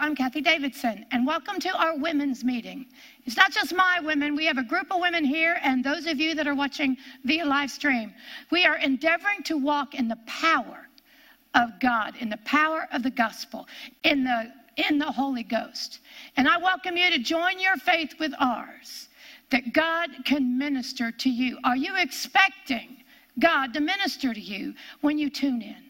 I'm 0.00 0.16
Kathie 0.16 0.40
Davidson, 0.40 1.04
and 1.10 1.26
welcome 1.26 1.60
to 1.60 1.76
our 1.76 1.94
women's 1.94 2.42
meeting. 2.42 2.86
It's 3.26 3.36
not 3.36 3.52
just 3.52 3.74
my 3.74 4.00
women, 4.02 4.34
we 4.34 4.46
have 4.46 4.56
a 4.56 4.62
group 4.62 4.90
of 4.90 4.98
women 4.98 5.22
here, 5.26 5.60
and 5.62 5.84
those 5.84 6.06
of 6.06 6.18
you 6.18 6.34
that 6.36 6.46
are 6.46 6.54
watching 6.54 6.96
via 7.24 7.44
live 7.44 7.70
stream. 7.70 8.14
We 8.50 8.64
are 8.64 8.78
endeavoring 8.78 9.42
to 9.44 9.58
walk 9.58 9.94
in 9.94 10.08
the 10.08 10.16
power 10.26 10.88
of 11.54 11.78
God, 11.80 12.14
in 12.18 12.30
the 12.30 12.38
power 12.46 12.88
of 12.94 13.02
the 13.02 13.10
gospel, 13.10 13.68
in 14.02 14.24
the, 14.24 14.50
in 14.88 14.96
the 14.96 15.04
Holy 15.04 15.42
Ghost. 15.42 15.98
And 16.38 16.48
I 16.48 16.56
welcome 16.56 16.96
you 16.96 17.10
to 17.10 17.18
join 17.18 17.60
your 17.60 17.76
faith 17.76 18.14
with 18.18 18.32
ours, 18.40 19.10
that 19.50 19.74
God 19.74 20.08
can 20.24 20.56
minister 20.56 21.12
to 21.12 21.28
you. 21.28 21.58
Are 21.62 21.76
you 21.76 21.92
expecting 21.98 23.04
God 23.38 23.74
to 23.74 23.80
minister 23.80 24.32
to 24.32 24.40
you 24.40 24.72
when 25.02 25.18
you 25.18 25.28
tune 25.28 25.60
in? 25.60 25.89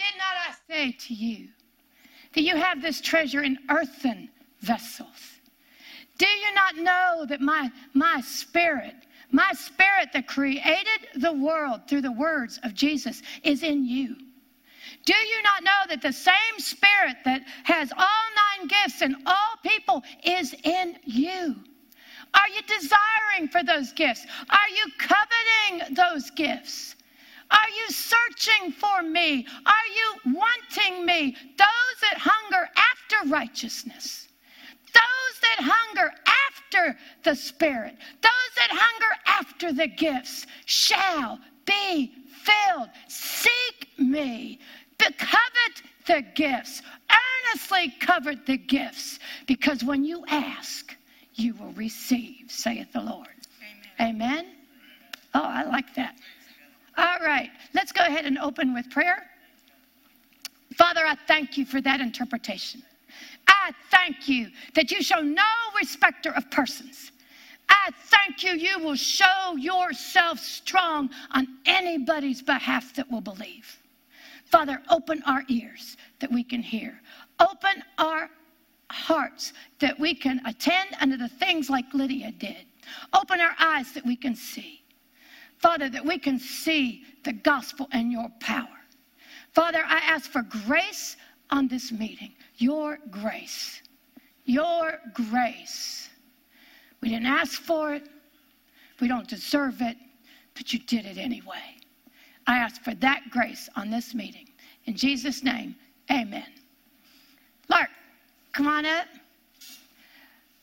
Did 0.00 0.16
not 0.16 0.34
I 0.48 0.54
say 0.66 0.92
to 0.92 1.14
you 1.14 1.48
that 2.32 2.40
you 2.40 2.56
have 2.56 2.80
this 2.80 3.02
treasure 3.02 3.42
in 3.42 3.58
earthen 3.68 4.30
vessels? 4.60 5.38
Do 6.16 6.26
you 6.26 6.54
not 6.54 6.76
know 6.76 7.26
that 7.28 7.42
my, 7.42 7.70
my 7.92 8.22
spirit, 8.22 8.94
my 9.30 9.52
spirit 9.52 10.08
that 10.14 10.26
created 10.26 11.08
the 11.16 11.34
world 11.34 11.82
through 11.86 12.00
the 12.00 12.12
words 12.12 12.58
of 12.62 12.72
Jesus 12.72 13.20
is 13.42 13.62
in 13.62 13.84
you? 13.84 14.16
Do 15.04 15.14
you 15.14 15.42
not 15.42 15.64
know 15.64 15.80
that 15.90 16.00
the 16.00 16.12
same 16.14 16.58
spirit 16.58 17.16
that 17.26 17.42
has 17.64 17.92
all 17.92 18.24
nine 18.58 18.68
gifts 18.68 19.02
and 19.02 19.16
all 19.26 19.54
people 19.62 20.02
is 20.24 20.54
in 20.64 20.96
you? 21.04 21.56
Are 22.32 22.48
you 22.48 22.62
desiring 22.62 23.48
for 23.50 23.62
those 23.62 23.92
gifts? 23.92 24.24
Are 24.48 24.68
you 24.70 24.92
coveting 24.98 25.94
those 25.94 26.30
gifts? 26.30 26.96
Are 27.50 27.68
you 27.68 27.90
searching 27.90 28.72
for 28.72 29.02
me? 29.02 29.46
Are 29.66 29.88
you 29.94 30.34
wanting 30.34 31.04
me? 31.04 31.36
Those 31.56 31.96
that 32.02 32.18
hunger 32.18 32.68
after 32.76 33.28
righteousness, 33.30 34.28
those 34.92 35.40
that 35.42 35.58
hunger 35.58 36.12
after 36.46 36.98
the 37.22 37.34
Spirit, 37.34 37.96
those 38.22 38.52
that 38.56 38.70
hunger 38.70 39.14
after 39.26 39.72
the 39.72 39.88
gifts 39.88 40.46
shall 40.66 41.38
be 41.64 42.12
filled. 42.44 42.88
Seek 43.08 43.88
me, 43.98 44.60
covet 45.20 45.82
the 46.06 46.22
gifts, 46.34 46.82
earnestly 47.10 47.94
covet 48.00 48.46
the 48.46 48.56
gifts, 48.56 49.18
because 49.46 49.84
when 49.84 50.04
you 50.04 50.24
ask, 50.28 50.96
you 51.34 51.54
will 51.54 51.72
receive, 51.72 52.50
saith 52.50 52.92
the 52.92 53.00
Lord. 53.00 53.28
Amen. 54.00 54.16
Amen? 54.16 54.46
Oh, 55.34 55.42
I 55.42 55.64
like 55.64 55.94
that. 55.94 56.16
All 57.00 57.18
right, 57.24 57.48
let's 57.72 57.92
go 57.92 58.04
ahead 58.04 58.26
and 58.26 58.36
open 58.38 58.74
with 58.74 58.90
prayer. 58.90 59.24
Father, 60.76 61.00
I 61.06 61.14
thank 61.26 61.56
you 61.56 61.64
for 61.64 61.80
that 61.80 61.98
interpretation. 61.98 62.82
I 63.48 63.72
thank 63.90 64.28
you 64.28 64.50
that 64.74 64.90
you 64.90 65.02
show 65.02 65.20
no 65.20 65.42
respecter 65.78 66.30
of 66.30 66.50
persons. 66.50 67.12
I 67.70 67.88
thank 68.08 68.44
you, 68.44 68.50
you 68.52 68.78
will 68.80 68.96
show 68.96 69.56
yourself 69.56 70.40
strong 70.40 71.08
on 71.30 71.48
anybody's 71.64 72.42
behalf 72.42 72.94
that 72.96 73.10
will 73.10 73.22
believe. 73.22 73.78
Father, 74.44 74.82
open 74.90 75.22
our 75.26 75.44
ears 75.48 75.96
that 76.18 76.30
we 76.30 76.44
can 76.44 76.62
hear. 76.62 77.00
Open 77.38 77.82
our 77.96 78.28
hearts 78.90 79.54
that 79.78 79.98
we 79.98 80.14
can 80.14 80.44
attend 80.44 80.90
unto 81.00 81.16
the 81.16 81.28
things 81.28 81.70
like 81.70 81.86
Lydia 81.94 82.32
did. 82.32 82.66
Open 83.14 83.40
our 83.40 83.54
eyes 83.58 83.92
that 83.92 84.04
we 84.04 84.16
can 84.16 84.34
see. 84.34 84.79
Father, 85.60 85.90
that 85.90 86.04
we 86.04 86.18
can 86.18 86.38
see 86.38 87.04
the 87.22 87.34
gospel 87.34 87.86
and 87.92 88.10
your 88.10 88.28
power. 88.40 88.66
Father, 89.52 89.82
I 89.86 89.98
ask 89.98 90.30
for 90.30 90.42
grace 90.66 91.18
on 91.50 91.68
this 91.68 91.92
meeting. 91.92 92.32
Your 92.56 92.98
grace. 93.10 93.82
Your 94.46 94.98
grace. 95.12 96.08
We 97.02 97.10
didn't 97.10 97.26
ask 97.26 97.60
for 97.60 97.92
it. 97.94 98.08
We 99.00 99.08
don't 99.08 99.28
deserve 99.28 99.82
it, 99.82 99.98
but 100.54 100.72
you 100.72 100.78
did 100.78 101.04
it 101.04 101.18
anyway. 101.18 101.76
I 102.46 102.56
ask 102.56 102.82
for 102.82 102.94
that 102.94 103.24
grace 103.30 103.68
on 103.76 103.90
this 103.90 104.14
meeting. 104.14 104.48
In 104.86 104.96
Jesus' 104.96 105.42
name, 105.42 105.76
amen. 106.10 106.46
Lark, 107.68 107.90
come 108.52 108.66
on 108.66 108.86
up. 108.86 109.06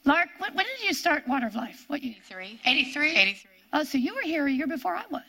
Lark, 0.05 0.29
when, 0.39 0.55
when 0.55 0.65
did 0.65 0.87
you 0.87 0.93
start 0.93 1.27
Water 1.27 1.45
of 1.45 1.55
Life? 1.55 1.85
What 1.87 2.01
year? 2.01 2.15
83. 2.17 2.59
83? 2.65 3.15
83. 3.15 3.56
Oh, 3.73 3.83
so 3.83 3.97
you 3.97 4.15
were 4.15 4.21
here 4.21 4.47
a 4.47 4.51
year 4.51 4.67
before 4.67 4.95
I 4.95 5.03
was. 5.11 5.23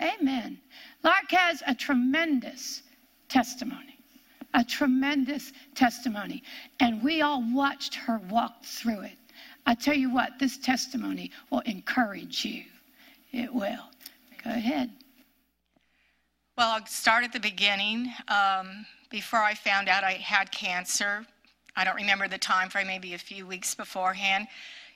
Amen. 0.00 0.58
Lark 1.02 1.30
has 1.30 1.62
a 1.66 1.74
tremendous 1.74 2.82
testimony, 3.28 3.98
a 4.54 4.64
tremendous 4.64 5.52
testimony. 5.74 6.42
And 6.80 7.02
we 7.02 7.22
all 7.22 7.42
watched 7.52 7.94
her 7.94 8.18
walk 8.30 8.64
through 8.64 9.00
it. 9.00 9.18
I 9.66 9.74
tell 9.74 9.94
you 9.94 10.12
what, 10.12 10.38
this 10.38 10.58
testimony 10.58 11.30
will 11.50 11.60
encourage 11.60 12.44
you. 12.44 12.64
It 13.32 13.52
will. 13.52 13.90
Go 14.44 14.50
ahead. 14.50 14.90
Well, 16.56 16.70
I'll 16.70 16.86
start 16.86 17.24
at 17.24 17.32
the 17.32 17.40
beginning. 17.40 18.12
Um, 18.28 18.86
before 19.10 19.42
I 19.42 19.54
found 19.54 19.88
out 19.88 20.04
I 20.04 20.12
had 20.12 20.50
cancer, 20.52 21.26
I 21.74 21.84
don't 21.84 21.96
remember 21.96 22.28
the 22.28 22.38
time 22.38 22.70
frame, 22.70 22.86
maybe 22.86 23.14
a 23.14 23.18
few 23.18 23.46
weeks 23.46 23.74
beforehand. 23.74 24.46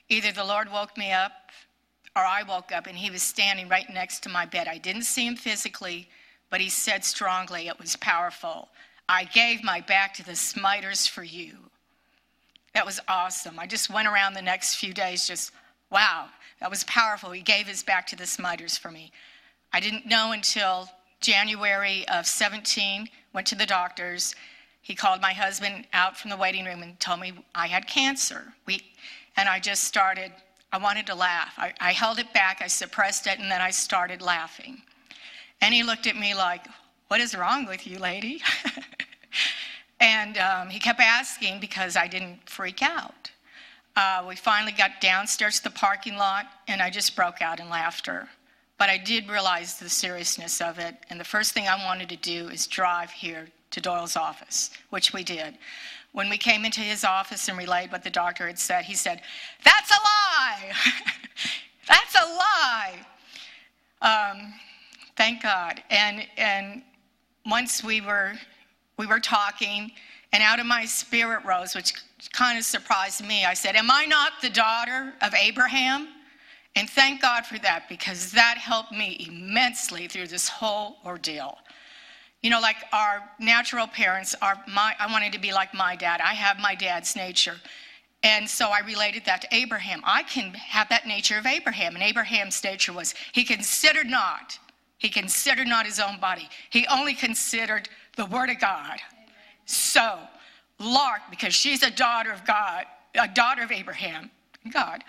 Either 0.09 0.31
the 0.31 0.43
Lord 0.43 0.71
woke 0.71 0.97
me 0.97 1.11
up 1.11 1.51
or 2.15 2.23
I 2.23 2.43
woke 2.43 2.71
up 2.71 2.87
and 2.87 2.97
he 2.97 3.09
was 3.09 3.21
standing 3.21 3.69
right 3.69 3.89
next 3.91 4.21
to 4.23 4.29
my 4.29 4.45
bed. 4.45 4.67
I 4.67 4.77
didn't 4.77 5.03
see 5.03 5.25
him 5.25 5.35
physically, 5.35 6.09
but 6.49 6.61
he 6.61 6.69
said 6.69 7.05
strongly, 7.05 7.67
it 7.67 7.79
was 7.79 7.95
powerful. 7.95 8.69
I 9.07 9.23
gave 9.25 9.63
my 9.63 9.81
back 9.81 10.13
to 10.15 10.25
the 10.25 10.35
smiters 10.35 11.07
for 11.07 11.23
you. 11.23 11.57
That 12.73 12.85
was 12.85 12.99
awesome. 13.07 13.59
I 13.59 13.65
just 13.65 13.89
went 13.89 14.07
around 14.07 14.33
the 14.33 14.41
next 14.41 14.75
few 14.75 14.93
days 14.93 15.27
just, 15.27 15.51
wow, 15.89 16.27
that 16.59 16.69
was 16.69 16.83
powerful. 16.85 17.31
He 17.31 17.41
gave 17.41 17.67
his 17.67 17.83
back 17.83 18.07
to 18.07 18.15
the 18.15 18.25
smiters 18.25 18.77
for 18.77 18.91
me. 18.91 19.11
I 19.73 19.79
didn't 19.79 20.05
know 20.05 20.31
until 20.31 20.89
January 21.21 22.07
of 22.07 22.25
17, 22.25 23.07
went 23.33 23.47
to 23.47 23.55
the 23.55 23.65
doctors. 23.65 24.35
He 24.81 24.95
called 24.95 25.21
my 25.21 25.33
husband 25.33 25.85
out 25.93 26.17
from 26.17 26.29
the 26.29 26.37
waiting 26.37 26.65
room 26.65 26.81
and 26.81 26.99
told 26.99 27.19
me 27.19 27.33
I 27.53 27.67
had 27.67 27.87
cancer. 27.87 28.53
We, 28.65 28.81
and 29.37 29.47
I 29.47 29.59
just 29.59 29.83
started 29.83 30.31
I 30.71 30.77
wanted 30.77 31.05
to 31.07 31.15
laugh. 31.15 31.53
I, 31.57 31.73
I 31.79 31.91
held 31.91 32.19
it 32.19 32.33
back, 32.33 32.61
I 32.61 32.67
suppressed 32.67 33.27
it, 33.27 33.39
and 33.39 33.51
then 33.51 33.61
I 33.61 33.71
started 33.71 34.21
laughing. 34.21 34.81
And 35.61 35.73
he 35.73 35.83
looked 35.83 36.07
at 36.07 36.15
me 36.15 36.33
like, 36.33 36.65
What 37.07 37.19
is 37.19 37.35
wrong 37.35 37.65
with 37.65 37.85
you, 37.85 37.99
lady? 37.99 38.41
and 39.99 40.37
um, 40.37 40.69
he 40.69 40.79
kept 40.79 40.99
asking 40.99 41.59
because 41.59 41.95
I 41.95 42.07
didn't 42.07 42.49
freak 42.49 42.81
out. 42.81 43.31
Uh, 43.95 44.23
we 44.27 44.35
finally 44.35 44.71
got 44.71 45.01
downstairs 45.01 45.57
to 45.57 45.65
the 45.65 45.71
parking 45.71 46.15
lot, 46.15 46.45
and 46.67 46.81
I 46.81 46.89
just 46.89 47.15
broke 47.15 47.41
out 47.41 47.59
in 47.59 47.69
laughter. 47.69 48.29
But 48.77 48.89
I 48.89 48.97
did 48.97 49.29
realize 49.29 49.77
the 49.77 49.89
seriousness 49.89 50.61
of 50.61 50.79
it, 50.79 50.95
and 51.09 51.19
the 51.19 51.25
first 51.25 51.53
thing 51.53 51.67
I 51.67 51.85
wanted 51.85 52.09
to 52.09 52.15
do 52.15 52.47
is 52.47 52.65
drive 52.65 53.11
here 53.11 53.49
to 53.71 53.81
Doyle's 53.81 54.15
office, 54.15 54.71
which 54.89 55.13
we 55.13 55.23
did. 55.23 55.57
When 56.13 56.29
we 56.29 56.37
came 56.37 56.65
into 56.65 56.81
his 56.81 57.03
office 57.03 57.47
and 57.47 57.57
relayed 57.57 57.91
what 57.91 58.03
the 58.03 58.09
doctor 58.09 58.47
had 58.47 58.59
said, 58.59 58.85
he 58.85 58.95
said, 58.95 59.21
That's 59.63 59.91
a 59.91 59.93
lie! 59.93 60.71
That's 61.87 62.15
a 62.15 62.25
lie! 62.25 62.99
Um, 64.01 64.53
thank 65.15 65.41
God. 65.41 65.81
And, 65.89 66.27
and 66.37 66.81
once 67.45 67.83
we 67.83 68.01
were, 68.01 68.33
we 68.97 69.05
were 69.05 69.19
talking, 69.19 69.91
and 70.33 70.43
out 70.43 70.59
of 70.59 70.65
my 70.65 70.85
spirit 70.85 71.43
rose, 71.45 71.75
which 71.75 71.93
kind 72.33 72.57
of 72.57 72.63
surprised 72.63 73.25
me. 73.25 73.45
I 73.45 73.53
said, 73.53 73.75
Am 73.75 73.89
I 73.89 74.05
not 74.05 74.33
the 74.41 74.49
daughter 74.49 75.13
of 75.21 75.33
Abraham? 75.33 76.07
And 76.75 76.89
thank 76.89 77.21
God 77.21 77.45
for 77.45 77.59
that 77.59 77.89
because 77.89 78.31
that 78.31 78.57
helped 78.57 78.93
me 78.93 79.25
immensely 79.27 80.07
through 80.07 80.27
this 80.27 80.47
whole 80.47 80.97
ordeal. 81.05 81.57
You 82.41 82.49
know, 82.49 82.59
like 82.59 82.77
our 82.91 83.23
natural 83.39 83.87
parents 83.87 84.35
are 84.41 84.57
my 84.67 84.95
I 84.99 85.11
wanted 85.11 85.33
to 85.33 85.39
be 85.39 85.53
like 85.53 85.73
my 85.73 85.95
dad. 85.95 86.21
I 86.21 86.33
have 86.33 86.59
my 86.59 86.75
dad's 86.75 87.15
nature. 87.15 87.57
And 88.23 88.47
so 88.47 88.69
I 88.69 88.79
related 88.79 89.25
that 89.25 89.41
to 89.41 89.47
Abraham. 89.51 90.01
I 90.03 90.23
can 90.23 90.53
have 90.53 90.89
that 90.89 91.07
nature 91.07 91.37
of 91.37 91.45
Abraham. 91.45 91.95
And 91.95 92.03
Abraham's 92.03 92.63
nature 92.63 92.93
was 92.93 93.15
he 93.31 93.43
considered 93.43 94.07
not, 94.07 94.59
he 94.97 95.09
considered 95.09 95.67
not 95.67 95.85
his 95.85 95.99
own 95.99 96.19
body. 96.19 96.47
He 96.69 96.85
only 96.87 97.15
considered 97.15 97.89
the 98.17 98.25
word 98.25 98.49
of 98.49 98.59
God. 98.59 98.99
So, 99.65 100.19
Lark, 100.79 101.21
because 101.29 101.53
she's 101.53 101.81
a 101.81 101.89
daughter 101.89 102.31
of 102.31 102.45
God, 102.45 102.85
a 103.19 103.27
daughter 103.27 103.63
of 103.63 103.71
Abraham, 103.71 104.29
God, 104.71 105.03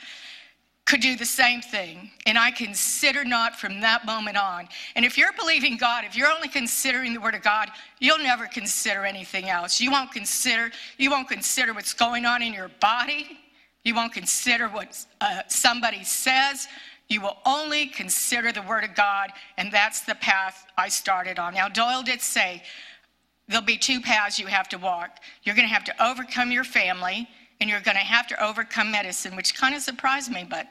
could 0.93 1.01
do 1.01 1.17
the 1.17 1.25
same 1.25 1.63
thing. 1.63 2.11
And 2.27 2.37
I 2.37 2.51
consider 2.51 3.25
not 3.25 3.59
from 3.59 3.81
that 3.81 4.05
moment 4.05 4.37
on. 4.37 4.69
And 4.95 5.07
if 5.07 5.17
you're 5.17 5.33
believing 5.33 5.79
God, 5.79 6.05
if 6.05 6.15
you're 6.15 6.31
only 6.31 6.49
considering 6.49 7.15
the 7.15 7.21
word 7.21 7.35
of 7.35 7.43
God, 7.43 7.71
you'll 7.99 8.19
never 8.19 8.47
consider 8.47 9.07
anything 9.07 9.49
else. 9.49 9.81
You 9.81 9.91
won't 9.91 10.13
consider, 10.13 10.71
you 10.99 11.11
won't 11.11 11.31
consider 11.31 11.73
what's 11.73 11.95
going 11.95 12.27
on 12.27 12.43
in 12.43 12.53
your 12.53 12.69
body. 12.79 13.39
You 13.85 13.95
won't 13.95 14.13
consider 14.13 14.69
what 14.69 15.03
uh, 15.23 15.41
somebody 15.49 16.05
says. 16.05 16.69
You 17.09 17.23
will 17.23 17.39
only 17.47 17.87
consider 17.87 18.53
the 18.53 18.61
word 18.61 18.85
of 18.85 18.95
God, 18.95 19.31
and 19.57 19.73
that's 19.73 20.03
the 20.03 20.17
path 20.17 20.67
I 20.77 20.91
started 20.91 21.39
on. 21.39 21.55
Now, 21.55 21.69
Doyle 21.71 22.03
did 22.03 22.21
say 22.21 22.63
there'll 23.49 23.65
be 23.65 23.79
two 23.79 24.03
paths 24.03 24.39
you 24.39 24.47
have 24.47 24.69
to 24.69 24.77
walk. 24.77 25.21
You're 25.43 25.55
going 25.55 25.67
to 25.67 25.73
have 25.73 25.85
to 25.85 26.05
overcome 26.05 26.53
your 26.53 26.65
family, 26.65 27.27
and 27.63 27.71
you're 27.71 27.81
going 27.81 27.97
to 27.97 28.03
have 28.03 28.27
to 28.27 28.45
overcome 28.45 28.91
medicine, 28.91 29.35
which 29.37 29.55
kind 29.55 29.75
of 29.75 29.81
surprised 29.81 30.31
me, 30.31 30.47
but 30.49 30.69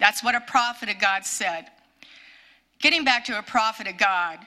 that's 0.00 0.24
what 0.24 0.34
a 0.34 0.40
prophet 0.40 0.88
of 0.88 0.98
God 0.98 1.24
said. 1.24 1.66
Getting 2.80 3.04
back 3.04 3.24
to 3.26 3.38
a 3.38 3.42
prophet 3.42 3.86
of 3.86 3.98
God, 3.98 4.38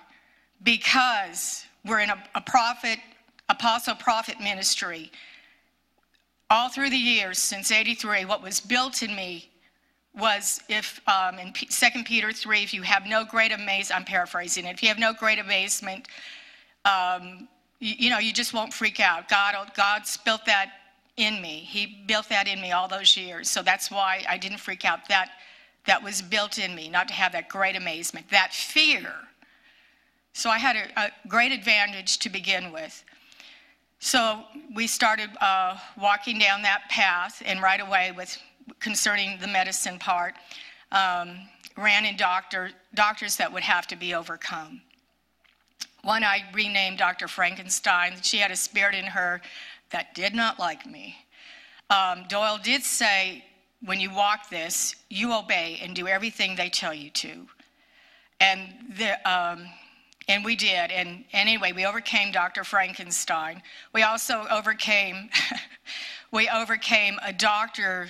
because 0.64 1.66
we're 1.86 2.00
in 2.00 2.10
a, 2.10 2.22
a 2.36 2.42
prophet, 2.42 3.00
apostle 3.48 3.96
prophet 3.96 4.40
ministry, 4.42 5.12
all 6.50 6.70
through 6.70 6.90
the 6.90 6.98
years 6.98 7.38
since 7.40 7.72
83, 7.72 8.26
what 8.26 8.42
was 8.44 8.60
built 8.60 9.04
in 9.04 9.16
me 9.16 9.50
was 10.16 10.62
if 10.70 11.02
um, 11.08 11.40
in 11.40 11.52
P- 11.54 11.66
2 11.66 12.04
Peter 12.04 12.32
3, 12.32 12.64
if 12.64 12.74
you 12.74 12.82
have 12.84 13.06
no 13.08 13.26
great 13.26 13.52
amazement, 13.52 14.02
I'm 14.02 14.06
paraphrasing 14.06 14.66
it, 14.66 14.72
if 14.72 14.84
you 14.84 14.90
have 14.90 15.00
no 15.00 15.14
great 15.14 15.40
amazement, 15.40 16.08
um, 16.86 17.48
you, 17.80 17.96
you, 17.98 18.10
know, 18.10 18.20
you 18.20 18.34
just 18.34 18.54
won't 18.54 18.74
freak 18.74 19.00
out. 19.00 19.28
God, 19.30 19.56
God's 19.76 20.18
built 20.18 20.46
that 20.46 20.72
in 21.18 21.42
me. 21.42 21.60
He 21.68 22.04
built 22.08 22.30
that 22.30 22.48
in 22.48 22.62
me 22.62 22.72
all 22.72 22.88
those 22.88 23.16
years. 23.16 23.50
So 23.50 23.62
that's 23.62 23.92
why 23.92 24.24
I 24.28 24.38
didn't 24.38 24.60
freak 24.60 24.86
out. 24.86 25.08
That, 25.10 25.30
that 25.86 26.04
was 26.04 26.22
built 26.22 26.58
in 26.58 26.76
me, 26.76 26.90
not 26.90 27.08
to 27.10 27.14
have 27.14 27.32
that 27.34 27.50
great 27.50 27.76
amazement, 27.76 28.30
that 28.32 28.54
fear. 28.54 29.14
So 30.34 30.50
I 30.50 30.58
had 30.58 30.76
a, 30.76 31.00
a 31.00 31.12
great 31.28 31.52
advantage 31.52 32.18
to 32.20 32.30
begin 32.30 32.72
with. 32.72 33.04
So 34.00 34.44
we 34.76 34.88
started 34.88 35.30
uh, 35.40 35.78
walking 35.98 36.40
down 36.40 36.62
that 36.64 36.90
path, 36.90 37.42
and 37.46 37.62
right 37.62 37.80
away, 37.80 38.12
with 38.12 38.38
concerning 38.80 39.40
the 39.40 39.48
medicine 39.48 39.98
part, 39.98 40.34
um, 40.92 41.38
ran 41.78 42.06
in 42.06 42.18
doctor, 42.18 42.72
doctors 42.96 43.38
that 43.38 43.52
would 43.52 43.64
have 43.64 43.88
to 43.88 43.96
be 43.96 44.14
overcome. 44.14 44.82
One 46.04 46.24
I 46.24 46.44
renamed 46.54 46.98
Dr. 46.98 47.30
Frankenstein. 47.30 48.16
She 48.22 48.40
had 48.40 48.52
a 48.52 48.58
spirit 48.58 48.94
in 48.94 49.06
her 49.06 49.42
that 49.94 50.14
did 50.14 50.36
not 50.36 50.60
like 50.60 50.86
me. 50.86 51.16
Um, 51.90 52.26
Doyle 52.28 52.60
did 52.62 52.84
say, 52.84 53.46
when 53.86 54.00
you 54.00 54.12
walk 54.12 54.50
this, 54.50 54.96
you 55.10 55.34
obey 55.34 55.80
and 55.82 55.96
do 55.96 56.08
everything 56.08 56.56
they 56.56 56.70
tell 56.70 56.94
you 56.94 57.10
to. 57.12 57.48
And, 58.40 58.74
the, 58.98 59.32
um, 59.32 59.68
and 60.28 60.44
we 60.44 60.56
did. 60.56 60.92
And 60.92 61.24
anyway, 61.32 61.72
we 61.74 61.86
overcame 61.86 62.32
Dr. 62.32 62.64
Frankenstein. 62.64 63.62
We 63.94 64.02
also 64.04 64.46
overcame, 64.50 65.30
we 66.32 66.50
overcame 66.50 67.20
a 67.24 67.32
doctor 67.32 68.10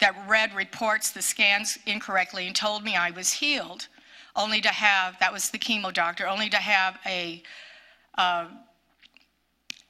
that 0.00 0.16
read 0.28 0.54
reports, 0.54 1.10
the 1.10 1.22
scans 1.22 1.78
incorrectly, 1.86 2.46
and 2.46 2.56
told 2.56 2.84
me 2.84 2.96
I 2.96 3.10
was 3.10 3.32
healed, 3.32 3.88
only 4.34 4.60
to 4.60 4.68
have, 4.68 5.18
that 5.18 5.32
was 5.32 5.50
the 5.50 5.58
chemo 5.58 5.92
doctor, 5.92 6.26
only 6.26 6.48
to 6.48 6.56
have 6.56 6.98
a 7.04 7.42
uh, 8.16 8.46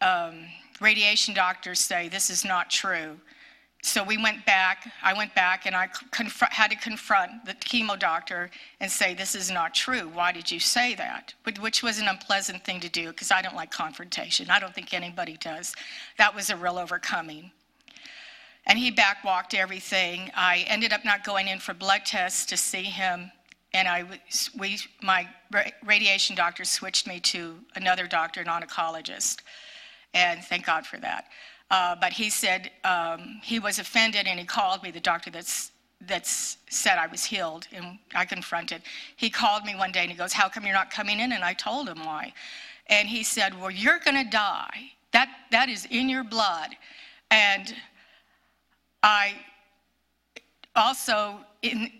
um, 0.00 0.46
radiation 0.80 1.34
doctors 1.34 1.80
say, 1.80 2.08
this 2.08 2.30
is 2.30 2.44
not 2.44 2.70
true. 2.70 3.16
So 3.82 4.02
we 4.02 4.16
went 4.16 4.44
back, 4.44 4.90
I 5.02 5.14
went 5.14 5.34
back 5.34 5.64
and 5.64 5.76
I 5.76 5.88
conf- 6.10 6.50
had 6.50 6.70
to 6.72 6.76
confront 6.76 7.44
the 7.44 7.54
chemo 7.54 7.98
doctor 7.98 8.50
and 8.80 8.90
say, 8.90 9.14
This 9.14 9.36
is 9.36 9.52
not 9.52 9.72
true. 9.72 10.08
Why 10.12 10.32
did 10.32 10.50
you 10.50 10.58
say 10.58 10.96
that? 10.96 11.32
Which 11.60 11.80
was 11.80 12.00
an 12.00 12.08
unpleasant 12.08 12.64
thing 12.64 12.80
to 12.80 12.88
do 12.88 13.10
because 13.10 13.30
I 13.30 13.40
don't 13.40 13.54
like 13.54 13.70
confrontation. 13.70 14.50
I 14.50 14.58
don't 14.58 14.74
think 14.74 14.92
anybody 14.92 15.36
does. 15.36 15.76
That 16.18 16.34
was 16.34 16.50
a 16.50 16.56
real 16.56 16.76
overcoming 16.76 17.52
and 18.68 18.78
he 18.78 18.92
backwalked 18.92 19.54
everything. 19.54 20.30
I 20.36 20.64
ended 20.68 20.92
up 20.92 21.04
not 21.04 21.24
going 21.24 21.48
in 21.48 21.58
for 21.58 21.74
blood 21.74 22.02
tests 22.04 22.44
to 22.46 22.56
see 22.56 22.82
him, 22.82 23.32
and 23.72 23.88
I 23.88 24.04
we 24.58 24.78
my 25.02 25.28
radiation 25.84 26.36
doctor 26.36 26.64
switched 26.64 27.06
me 27.06 27.18
to 27.20 27.56
another 27.74 28.06
doctor, 28.06 28.40
an 28.42 28.46
oncologist, 28.46 29.38
and 30.14 30.42
thank 30.44 30.66
God 30.66 30.86
for 30.86 30.98
that. 30.98 31.26
Uh, 31.70 31.94
but 32.00 32.12
he 32.12 32.30
said 32.30 32.70
um, 32.84 33.40
he 33.42 33.58
was 33.58 33.78
offended, 33.78 34.26
and 34.26 34.38
he 34.38 34.46
called 34.46 34.82
me, 34.82 34.90
the 34.90 35.00
doctor 35.00 35.30
that's 35.30 35.72
that's 36.06 36.58
said 36.70 36.96
I 36.96 37.08
was 37.08 37.24
healed, 37.24 37.66
and 37.72 37.98
I 38.14 38.24
confronted. 38.24 38.82
He 39.16 39.28
called 39.30 39.64
me 39.64 39.74
one 39.74 39.90
day 39.90 40.02
and 40.02 40.10
he 40.10 40.16
goes, 40.16 40.32
"How 40.32 40.48
come 40.48 40.64
you're 40.64 40.74
not 40.74 40.90
coming 40.90 41.18
in?" 41.20 41.32
And 41.32 41.44
I 41.44 41.54
told 41.54 41.88
him 41.88 41.98
why, 42.04 42.32
and 42.86 43.08
he 43.08 43.22
said, 43.22 43.58
"Well, 43.60 43.70
you're 43.70 43.98
going 43.98 44.22
to 44.24 44.30
die. 44.30 44.92
That 45.12 45.28
that 45.50 45.68
is 45.68 45.86
in 45.90 46.08
your 46.08 46.24
blood." 46.24 46.70
And 47.30 47.74
I 49.02 49.34
also, 50.76 51.40
in 51.62 51.90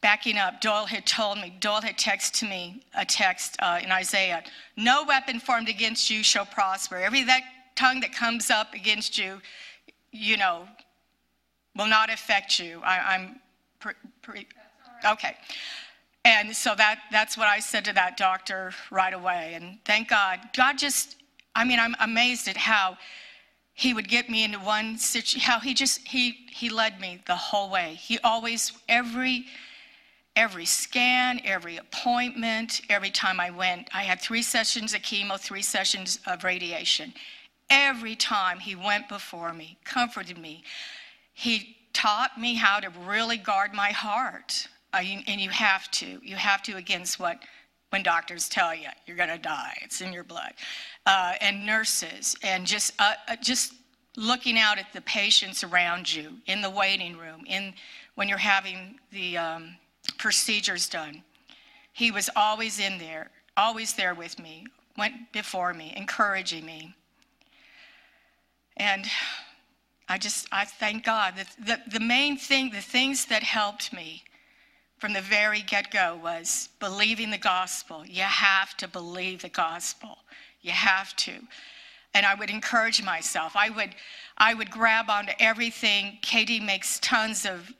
backing 0.00 0.38
up, 0.38 0.60
Doyle 0.60 0.86
had 0.86 1.06
told 1.06 1.38
me, 1.38 1.56
Doyle 1.60 1.80
had 1.80 1.98
texted 1.98 2.48
me 2.48 2.82
a 2.96 3.04
text 3.04 3.56
uh, 3.60 3.80
in 3.82 3.90
Isaiah 3.90 4.44
No 4.76 5.04
weapon 5.04 5.40
formed 5.40 5.68
against 5.68 6.08
you 6.08 6.22
shall 6.22 6.46
prosper. 6.46 6.96
Every 6.96 7.24
that 7.24 7.42
tongue 7.78 8.00
that 8.00 8.12
comes 8.12 8.50
up 8.50 8.74
against 8.74 9.16
you, 9.16 9.40
you 10.10 10.36
know, 10.36 10.66
will 11.76 11.86
not 11.86 12.12
affect 12.12 12.58
you. 12.58 12.80
I, 12.84 13.14
am 13.14 13.40
pre, 13.78 13.92
pre, 14.20 14.46
okay. 15.06 15.36
And 16.24 16.54
so 16.54 16.74
that, 16.74 17.00
that's 17.12 17.38
what 17.38 17.46
I 17.46 17.60
said 17.60 17.84
to 17.84 17.92
that 17.92 18.16
doctor 18.16 18.72
right 18.90 19.14
away. 19.14 19.52
And 19.54 19.78
thank 19.84 20.08
God. 20.08 20.40
God 20.56 20.76
just, 20.76 21.16
I 21.54 21.64
mean, 21.64 21.78
I'm 21.78 21.94
amazed 22.00 22.48
at 22.48 22.56
how 22.56 22.98
he 23.78 23.94
would 23.94 24.08
get 24.08 24.28
me 24.28 24.42
into 24.42 24.58
one 24.58 24.98
situation 24.98 25.40
how 25.40 25.60
he 25.60 25.72
just 25.72 26.00
he 26.06 26.46
he 26.50 26.68
led 26.68 27.00
me 27.00 27.22
the 27.28 27.36
whole 27.36 27.70
way 27.70 27.94
he 27.94 28.18
always 28.24 28.72
every 28.88 29.46
every 30.34 30.64
scan 30.64 31.40
every 31.44 31.76
appointment 31.76 32.80
every 32.90 33.10
time 33.10 33.38
i 33.38 33.50
went 33.50 33.88
i 33.94 34.02
had 34.02 34.20
three 34.20 34.42
sessions 34.42 34.94
of 34.94 35.00
chemo 35.02 35.38
three 35.38 35.62
sessions 35.62 36.18
of 36.26 36.42
radiation 36.42 37.14
every 37.70 38.16
time 38.16 38.58
he 38.58 38.74
went 38.74 39.08
before 39.08 39.52
me 39.52 39.78
comforted 39.84 40.38
me 40.38 40.62
he 41.34 41.76
taught 41.92 42.38
me 42.38 42.54
how 42.54 42.78
to 42.78 42.90
really 43.06 43.36
guard 43.36 43.72
my 43.72 43.90
heart. 43.90 44.68
Uh, 44.92 45.02
and 45.26 45.40
you 45.40 45.50
have 45.50 45.90
to 45.90 46.20
you 46.22 46.36
have 46.36 46.62
to 46.62 46.76
against 46.76 47.20
what 47.20 47.38
when 47.90 48.02
doctors 48.02 48.48
tell 48.48 48.74
you 48.74 48.88
you're 49.06 49.16
going 49.16 49.28
to 49.28 49.38
die. 49.38 49.76
It's 49.82 50.00
in 50.00 50.12
your 50.12 50.24
blood. 50.24 50.52
Uh, 51.06 51.34
and 51.40 51.66
nurses 51.66 52.36
and 52.42 52.66
just 52.66 52.92
uh, 52.98 53.14
uh, 53.28 53.36
just 53.42 53.74
looking 54.16 54.58
out 54.58 54.78
at 54.78 54.92
the 54.92 55.00
patients 55.02 55.62
around 55.62 56.12
you 56.12 56.32
in 56.46 56.60
the 56.60 56.70
waiting 56.70 57.16
room 57.16 57.44
in 57.46 57.74
when 58.14 58.28
you're 58.28 58.38
having 58.38 58.98
the 59.12 59.36
um, 59.36 59.76
procedures 60.16 60.88
done 60.88 61.22
he 61.92 62.10
was 62.10 62.28
always 62.34 62.80
in 62.80 62.98
there 62.98 63.30
always 63.56 63.94
there 63.94 64.14
with 64.14 64.40
me 64.40 64.66
went 64.96 65.14
before 65.32 65.72
me 65.72 65.92
encouraging 65.96 66.66
me 66.66 66.92
and 68.78 69.06
i 70.08 70.16
just 70.18 70.46
i 70.52 70.64
thank 70.64 71.04
god 71.04 71.34
that 71.36 71.48
the, 71.64 71.98
the 71.98 72.04
main 72.04 72.36
thing 72.36 72.70
the 72.70 72.80
things 72.80 73.26
that 73.26 73.42
helped 73.42 73.92
me 73.92 74.22
from 74.98 75.12
the 75.12 75.20
very 75.20 75.62
get-go 75.62 76.18
was 76.22 76.68
believing 76.80 77.30
the 77.30 77.38
gospel 77.38 78.04
you 78.06 78.22
have 78.22 78.76
to 78.76 78.88
believe 78.88 79.42
the 79.42 79.48
gospel 79.48 80.18
you 80.60 80.72
have 80.72 81.14
to. 81.16 81.32
And 82.14 82.24
I 82.24 82.34
would 82.34 82.50
encourage 82.50 83.02
myself. 83.02 83.54
I 83.54 83.70
would, 83.70 83.94
I 84.36 84.54
would 84.54 84.70
grab 84.70 85.10
onto 85.10 85.32
everything. 85.38 86.18
Katie 86.22 86.60
makes 86.60 86.98
tons 87.00 87.44
of 87.44 87.72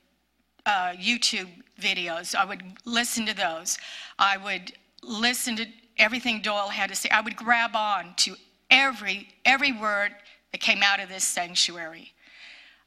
uh, 0.65 0.93
YouTube 0.93 1.49
videos. 1.79 2.35
I 2.35 2.45
would 2.45 2.63
listen 2.85 3.25
to 3.25 3.35
those. 3.35 3.77
I 4.17 4.37
would 4.37 4.73
listen 5.03 5.55
to 5.57 5.65
everything 5.97 6.41
Doyle 6.41 6.69
had 6.69 6.89
to 6.89 6.95
say. 6.95 7.09
I 7.09 7.21
would 7.21 7.35
grab 7.35 7.75
on 7.75 8.13
to 8.17 8.35
every 8.69 9.29
every 9.45 9.71
word 9.71 10.11
that 10.51 10.61
came 10.61 10.81
out 10.83 10.99
of 10.99 11.09
this 11.09 11.23
sanctuary. 11.23 12.13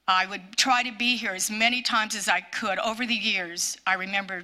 I 0.08 0.26
would 0.26 0.56
try 0.56 0.82
to 0.82 0.92
be 0.92 1.16
here 1.16 1.32
as 1.32 1.50
many 1.50 1.80
times 1.80 2.16
as 2.16 2.28
I 2.28 2.40
could 2.40 2.78
over 2.78 3.06
the 3.06 3.14
years. 3.14 3.76
I 3.86 3.94
remember 3.94 4.42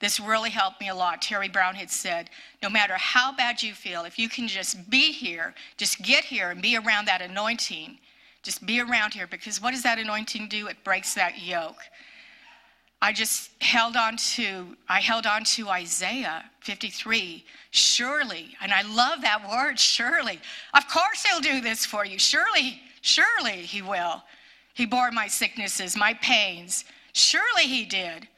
this 0.00 0.18
really 0.18 0.50
helped 0.50 0.80
me 0.80 0.88
a 0.88 0.94
lot. 0.94 1.22
Terry 1.22 1.48
Brown 1.48 1.74
had 1.74 1.90
said, 1.90 2.30
no 2.62 2.68
matter 2.68 2.94
how 2.96 3.34
bad 3.34 3.62
you 3.62 3.72
feel, 3.72 4.04
if 4.04 4.18
you 4.18 4.28
can 4.28 4.48
just 4.48 4.90
be 4.90 5.12
here, 5.12 5.54
just 5.76 6.02
get 6.02 6.24
here 6.24 6.50
and 6.50 6.60
be 6.60 6.76
around 6.76 7.06
that 7.06 7.22
anointing, 7.22 7.98
just 8.42 8.66
be 8.66 8.80
around 8.80 9.14
here 9.14 9.28
because 9.28 9.62
what 9.62 9.72
does 9.72 9.84
that 9.84 9.98
anointing 9.98 10.48
do? 10.48 10.66
It 10.66 10.76
breaks 10.82 11.14
that 11.14 11.40
yoke. 11.40 11.78
I 13.02 13.12
just 13.12 13.50
held 13.60 13.96
on 13.96 14.16
to 14.36 14.76
I 14.88 15.00
held 15.00 15.26
on 15.26 15.42
to 15.56 15.68
Isaiah 15.68 16.44
53. 16.60 17.44
Surely, 17.72 18.54
and 18.62 18.72
I 18.72 18.82
love 18.82 19.22
that 19.22 19.42
word, 19.50 19.78
surely. 19.78 20.38
Of 20.72 20.86
course 20.86 21.24
he'll 21.24 21.40
do 21.40 21.60
this 21.60 21.84
for 21.84 22.06
you. 22.06 22.16
Surely, 22.16 22.80
surely 23.00 23.62
he 23.62 23.82
will. 23.82 24.22
He 24.74 24.86
bore 24.86 25.10
my 25.10 25.26
sicknesses, 25.26 25.96
my 25.96 26.14
pains. 26.14 26.84
Surely 27.12 27.64
he 27.64 27.84
did. 27.84 28.28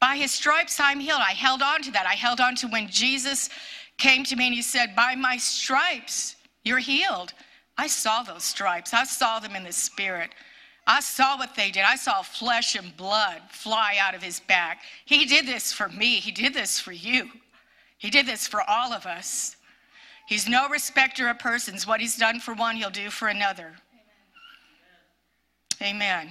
By 0.00 0.16
his 0.16 0.30
stripes 0.30 0.80
I'm 0.80 1.00
healed. 1.00 1.20
I 1.20 1.32
held 1.32 1.60
on 1.60 1.82
to 1.82 1.90
that. 1.92 2.06
I 2.06 2.14
held 2.14 2.40
on 2.40 2.54
to 2.56 2.68
when 2.68 2.88
Jesus 2.88 3.50
came 3.98 4.24
to 4.24 4.36
me 4.36 4.46
and 4.46 4.54
he 4.54 4.62
said, 4.62 4.96
By 4.96 5.14
my 5.14 5.36
stripes, 5.36 6.36
you're 6.64 6.78
healed. 6.78 7.34
I 7.76 7.88
saw 7.88 8.22
those 8.22 8.44
stripes. 8.44 8.94
I 8.94 9.04
saw 9.04 9.38
them 9.38 9.54
in 9.54 9.64
the 9.64 9.72
spirit. 9.72 10.30
I 10.86 11.00
saw 11.00 11.38
what 11.38 11.54
they 11.54 11.70
did. 11.70 11.84
I 11.84 11.96
saw 11.96 12.22
flesh 12.22 12.74
and 12.74 12.94
blood 12.96 13.40
fly 13.48 13.96
out 14.00 14.14
of 14.14 14.22
his 14.22 14.40
back. 14.40 14.82
He 15.06 15.24
did 15.24 15.46
this 15.46 15.72
for 15.72 15.88
me. 15.88 16.16
He 16.16 16.30
did 16.30 16.52
this 16.52 16.78
for 16.78 16.92
you. 16.92 17.30
He 17.96 18.10
did 18.10 18.26
this 18.26 18.46
for 18.46 18.62
all 18.68 18.92
of 18.92 19.06
us. 19.06 19.56
He's 20.26 20.48
no 20.48 20.68
respecter 20.68 21.28
of 21.28 21.38
persons. 21.38 21.86
What 21.86 22.00
he's 22.00 22.16
done 22.16 22.40
for 22.40 22.54
one, 22.54 22.76
he'll 22.76 22.90
do 22.90 23.10
for 23.10 23.28
another. 23.28 23.72
Amen. 25.82 26.30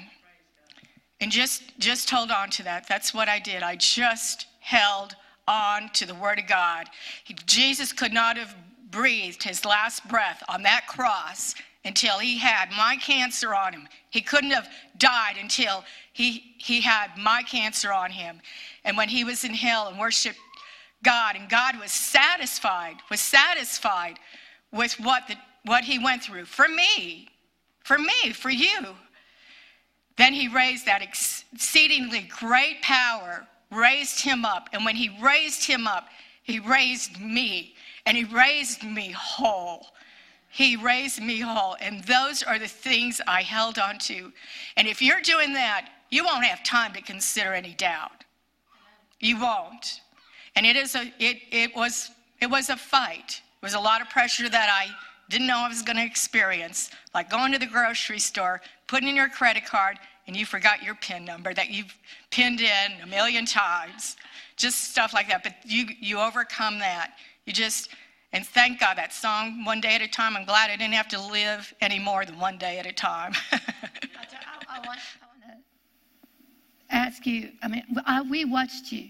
And 1.20 1.32
just 1.32 1.64
just 1.80 2.10
hold 2.10 2.32
on 2.32 2.50
to 2.52 2.64
that. 2.64 2.88
That's 2.88 3.14
what 3.14 3.30
I 3.30 3.40
did. 3.40 3.64
I 3.64 3.76
just 3.76 4.48
held 4.60 5.16
on 5.48 5.90
to 5.94 6.06
the 6.06 6.16
word 6.16 6.40
of 6.40 6.48
God. 6.48 6.88
He, 7.24 7.36
Jesus 7.46 7.92
could 7.92 8.14
not 8.14 8.38
have 8.38 8.56
breathed 8.90 9.44
his 9.44 9.66
last 9.66 10.08
breath 10.08 10.44
on 10.48 10.64
that 10.64 10.88
cross 10.88 11.56
until 11.86 12.20
he 12.20 12.38
had 12.38 12.70
my 12.72 12.96
cancer 12.98 13.54
on 13.54 13.74
him. 13.74 13.88
He 14.10 14.22
couldn't 14.22 14.52
have 14.52 14.70
died 14.98 15.36
until 15.40 15.84
he, 16.14 16.56
he 16.58 16.82
had 16.82 17.18
my 17.18 17.44
cancer 17.44 17.92
on 17.92 18.12
him. 18.12 18.40
And 18.86 18.96
when 18.96 19.10
he 19.10 19.24
was 19.24 19.44
in 19.44 19.54
hell 19.54 19.88
and 19.88 20.00
worshiped 20.00 20.40
God, 21.04 21.36
and 21.36 21.50
God 21.50 21.80
was 21.80 21.92
satisfied, 21.92 22.96
was 23.10 23.20
satisfied 23.20 24.20
with 24.72 24.94
what, 25.00 25.28
the, 25.28 25.36
what 25.66 25.84
he 25.84 26.00
went 26.00 26.24
through 26.24 26.46
for 26.46 26.68
me, 26.68 27.28
for 27.84 27.98
me, 27.98 28.32
for 28.34 28.50
you. 28.50 28.96
Then 30.18 30.34
he 30.34 30.48
raised 30.48 30.86
that 30.86 31.02
exceedingly 31.02 32.30
great 32.40 32.82
power, 32.82 33.46
raised 33.72 34.22
him 34.22 34.46
up. 34.46 34.70
And 34.72 34.86
when 34.86 34.96
he 34.96 35.18
raised 35.22 35.66
him 35.66 35.88
up, 35.88 36.08
he 36.44 36.60
raised 36.60 37.20
me, 37.20 37.76
and 38.06 38.16
he 38.16 38.24
raised 38.26 38.84
me 38.84 39.12
whole. 39.12 39.88
He 40.54 40.76
raised 40.76 41.20
me 41.20 41.40
whole. 41.40 41.76
And 41.82 42.04
those 42.04 42.44
are 42.44 42.60
the 42.60 42.68
things 42.68 43.20
I 43.26 43.42
held 43.42 43.80
on 43.80 43.98
to. 44.00 44.32
And 44.78 44.88
if 44.88 45.02
you're 45.02 45.20
doing 45.20 45.52
that, 45.54 45.90
you 46.12 46.24
won't 46.24 46.46
have 46.46 46.64
time 46.64 46.94
to 46.94 47.02
consider 47.02 47.54
any 47.54 47.74
doubt. 47.74 48.24
You 49.20 49.40
won't. 49.40 50.02
And 50.56 50.64
it 50.64 50.76
is 50.76 50.94
a 50.94 51.12
it 51.18 51.38
it 51.52 51.76
was 51.76 52.12
it 52.40 52.52
was 52.52 52.70
a 52.70 52.78
fight. 52.78 53.42
It 53.62 53.66
was 53.66 53.74
a 53.74 53.80
lot 53.80 54.00
of 54.00 54.12
pressure 54.12 54.48
that 54.48 54.70
I 54.70 54.94
didn't 55.28 55.48
know 55.48 55.58
I 55.58 55.70
was 55.70 55.82
going 55.82 55.98
to 55.98 56.06
experience, 56.06 56.92
like 57.16 57.32
going 57.32 57.52
to 57.54 57.58
the 57.58 57.66
grocery 57.66 58.20
store, 58.20 58.62
putting 58.86 59.10
in 59.10 59.16
your 59.16 59.30
credit 59.30 59.66
card, 59.66 59.98
and 60.28 60.36
you 60.36 60.46
forgot 60.46 60.84
your 60.84 60.94
PIN 60.94 61.26
number 61.26 61.56
that 61.56 61.72
you've 61.72 61.96
pinned 62.30 62.62
in 62.62 63.02
a 63.02 63.08
million 63.08 63.48
times. 63.48 64.18
Just 64.56 64.92
stuff 64.92 65.16
like 65.16 65.30
that. 65.30 65.42
But 65.42 65.56
you 65.66 65.88
you 66.00 66.20
overcome 66.20 66.78
that. 66.78 67.14
You 67.46 67.54
just 67.54 67.90
and 68.34 68.46
thank 68.46 68.80
God 68.80 68.98
that 68.98 69.14
song, 69.14 69.64
One 69.64 69.80
Day 69.80 69.94
at 69.96 70.02
a 70.02 70.08
Time, 70.08 70.36
I'm 70.36 70.46
glad 70.46 70.72
I 70.72 70.76
didn't 70.76 70.96
have 70.96 71.08
to 71.10 71.22
live 71.22 71.72
any 71.82 72.00
more 72.00 72.26
than 72.26 72.40
one 72.40 72.58
day 72.58 72.80
at 72.80 72.88
a 72.88 72.92
time. 72.92 73.34
I, 73.52 73.60
I, 74.68 74.80
want, 74.80 75.00
I 75.22 75.26
want 75.28 75.60
to 76.90 76.96
ask 76.96 77.26
you 77.28 77.52
I 77.62 77.68
mean, 77.68 77.84
I, 78.06 78.22
we 78.24 78.44
watched 78.44 78.92
you. 78.92 79.10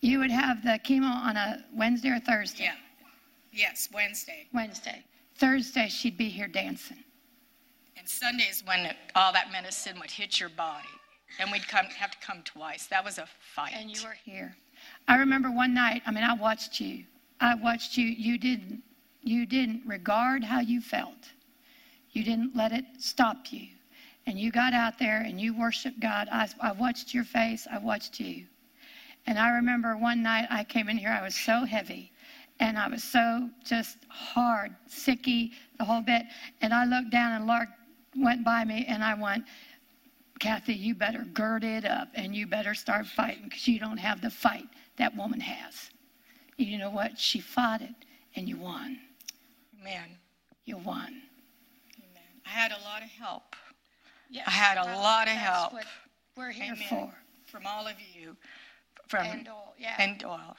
You 0.00 0.20
would 0.20 0.30
have 0.30 0.62
the 0.62 0.80
chemo 0.82 1.12
on 1.14 1.36
a 1.36 1.62
Wednesday 1.74 2.08
or 2.08 2.20
Thursday? 2.20 2.64
Yeah. 2.64 2.74
Yes, 3.52 3.90
Wednesday. 3.92 4.46
Wednesday. 4.54 5.04
Thursday, 5.36 5.88
she'd 5.88 6.16
be 6.16 6.30
here 6.30 6.48
dancing. 6.48 7.04
And 7.98 8.08
Sunday 8.08 8.44
is 8.44 8.62
when 8.64 8.94
all 9.14 9.32
that 9.34 9.52
medicine 9.52 9.98
would 10.00 10.10
hit 10.10 10.40
your 10.40 10.48
body. 10.48 10.88
And 11.38 11.52
we'd 11.52 11.68
come, 11.68 11.84
have 11.86 12.12
to 12.12 12.18
come 12.26 12.42
twice. 12.44 12.86
That 12.86 13.04
was 13.04 13.18
a 13.18 13.26
fight. 13.54 13.72
And 13.76 13.90
you 13.90 14.02
were 14.02 14.16
here. 14.24 14.56
I 15.06 15.16
remember 15.16 15.50
one 15.50 15.74
night, 15.74 16.00
I 16.06 16.10
mean, 16.10 16.24
I 16.24 16.32
watched 16.32 16.80
you. 16.80 17.04
I 17.40 17.54
watched 17.54 17.96
you. 17.96 18.06
You 18.06 18.36
didn't, 18.36 18.82
you 19.22 19.46
didn't 19.46 19.82
regard 19.86 20.44
how 20.44 20.60
you 20.60 20.80
felt. 20.80 21.32
You 22.10 22.22
didn't 22.22 22.54
let 22.54 22.72
it 22.72 22.84
stop 22.98 23.50
you. 23.50 23.68
And 24.26 24.38
you 24.38 24.50
got 24.50 24.74
out 24.74 24.98
there 24.98 25.22
and 25.22 25.40
you 25.40 25.56
worshiped 25.56 26.00
God. 26.00 26.28
I, 26.30 26.48
I 26.60 26.72
watched 26.72 27.14
your 27.14 27.24
face. 27.24 27.66
I 27.70 27.78
watched 27.78 28.20
you. 28.20 28.44
And 29.26 29.38
I 29.38 29.50
remember 29.50 29.96
one 29.96 30.22
night 30.22 30.48
I 30.50 30.64
came 30.64 30.88
in 30.88 30.98
here, 30.98 31.10
I 31.10 31.22
was 31.22 31.34
so 31.34 31.64
heavy 31.64 32.12
and 32.58 32.78
I 32.78 32.88
was 32.88 33.02
so 33.02 33.48
just 33.64 33.96
hard, 34.08 34.74
sicky, 34.88 35.52
the 35.78 35.84
whole 35.84 36.02
bit. 36.02 36.22
And 36.60 36.74
I 36.74 36.84
looked 36.84 37.10
down 37.10 37.32
and 37.32 37.46
Lark 37.46 37.68
went 38.16 38.44
by 38.44 38.64
me 38.64 38.84
and 38.86 39.02
I 39.02 39.14
went, 39.14 39.44
Kathie, 40.40 40.74
you 40.74 40.94
better 40.94 41.24
gird 41.32 41.64
it 41.64 41.84
up 41.84 42.08
and 42.14 42.34
you 42.34 42.46
better 42.46 42.74
start 42.74 43.06
fighting 43.06 43.44
because 43.44 43.66
you 43.68 43.78
don't 43.78 43.98
have 43.98 44.20
the 44.20 44.30
fight 44.30 44.66
that 44.96 45.14
woman 45.16 45.40
has 45.40 45.90
you 46.64 46.78
know 46.78 46.90
what? 46.90 47.18
She 47.18 47.40
fought 47.40 47.80
it 47.80 47.94
and 48.36 48.48
you 48.48 48.56
won. 48.56 48.98
Amen. 49.80 50.18
You 50.64 50.76
won. 50.76 51.22
Amen. 51.98 52.22
I 52.46 52.48
had 52.48 52.72
a 52.72 52.82
lot 52.84 53.02
of 53.02 53.08
help. 53.08 53.56
Yes, 54.30 54.44
I 54.46 54.50
had 54.50 54.78
a 54.78 54.84
well, 54.84 55.00
lot 55.00 55.26
of 55.26 55.34
help. 55.34 55.72
we're 56.36 56.50
here 56.50 56.74
Amen. 56.74 56.86
for. 56.88 57.12
From 57.46 57.66
all 57.66 57.86
of 57.86 57.94
you. 58.14 58.36
From 59.08 59.26
and 59.26 59.44
Doyle, 59.44 59.74
yeah. 59.78 59.96
And 59.98 60.18
Doyle. 60.18 60.56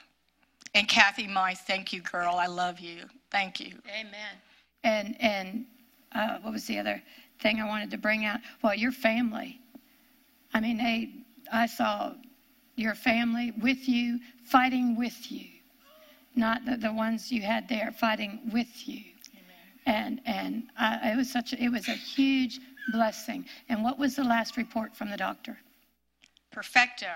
And 0.74 0.88
Kathie 0.88 1.26
my 1.26 1.54
thank 1.54 1.92
you, 1.92 2.02
girl. 2.02 2.34
I 2.34 2.46
love 2.46 2.80
you. 2.80 3.04
Thank 3.30 3.60
you. 3.60 3.72
Amen. 3.88 4.36
And 4.84 5.16
and 5.20 5.64
uh, 6.14 6.38
what 6.42 6.52
was 6.52 6.66
the 6.66 6.78
other 6.78 7.02
thing 7.40 7.60
I 7.60 7.66
wanted 7.66 7.90
to 7.92 7.98
bring 7.98 8.26
out? 8.26 8.40
Well, 8.62 8.74
your 8.74 8.92
family. 8.92 9.58
I 10.52 10.60
mean, 10.60 10.76
they. 10.76 11.10
I 11.50 11.66
saw 11.66 12.12
your 12.76 12.94
family 12.94 13.52
with 13.60 13.88
you, 13.88 14.18
fighting 14.44 14.96
with 14.96 15.30
you 15.30 15.51
not 16.34 16.64
the, 16.64 16.76
the 16.76 16.92
ones 16.92 17.30
you 17.30 17.42
had 17.42 17.68
there 17.68 17.92
fighting 17.92 18.40
with 18.52 18.88
you. 18.88 19.02
Amen. 19.34 19.74
And 19.86 20.20
and 20.26 20.62
uh, 20.78 20.98
it 21.02 21.16
was 21.16 21.30
such 21.30 21.52
a, 21.52 21.62
it 21.62 21.68
was 21.68 21.88
a 21.88 21.92
huge 21.92 22.60
blessing. 22.92 23.44
And 23.68 23.82
what 23.82 23.98
was 23.98 24.16
the 24.16 24.24
last 24.24 24.56
report 24.56 24.96
from 24.96 25.10
the 25.10 25.16
doctor? 25.16 25.58
Perfecto. 26.50 27.06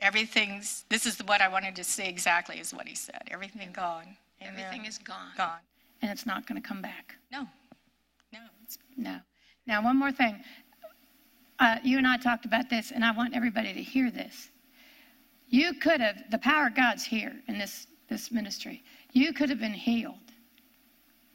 Everything's. 0.00 0.84
This 0.88 1.06
is 1.06 1.18
what 1.24 1.40
I 1.40 1.48
wanted 1.48 1.76
to 1.76 1.84
say 1.84 2.08
exactly. 2.08 2.58
Is 2.58 2.72
what 2.72 2.88
he 2.88 2.94
said. 2.94 3.22
Everything 3.30 3.70
gone. 3.72 4.16
Amen. 4.42 4.54
Everything 4.58 4.86
is 4.86 4.98
gone. 4.98 5.32
Gone. 5.36 5.58
And 6.02 6.10
it's 6.10 6.26
not 6.26 6.46
going 6.46 6.60
to 6.60 6.66
come 6.66 6.82
back. 6.82 7.14
No. 7.32 7.46
No. 8.32 8.40
No. 8.96 9.18
Now 9.66 9.82
one 9.82 9.98
more 9.98 10.12
thing. 10.12 10.42
Uh, 11.58 11.78
you 11.82 11.96
and 11.96 12.06
I 12.06 12.18
talked 12.18 12.44
about 12.44 12.68
this, 12.68 12.90
and 12.90 13.02
I 13.04 13.12
want 13.12 13.34
everybody 13.34 13.72
to 13.72 13.82
hear 13.82 14.10
this. 14.10 14.50
You 15.48 15.74
could 15.74 16.00
have, 16.00 16.30
the 16.30 16.38
power 16.38 16.66
of 16.66 16.74
God's 16.74 17.04
here 17.04 17.32
in 17.48 17.58
this 17.58 17.86
this 18.08 18.30
ministry. 18.30 18.82
You 19.12 19.32
could 19.32 19.50
have 19.50 19.60
been 19.60 19.74
healed 19.74 20.14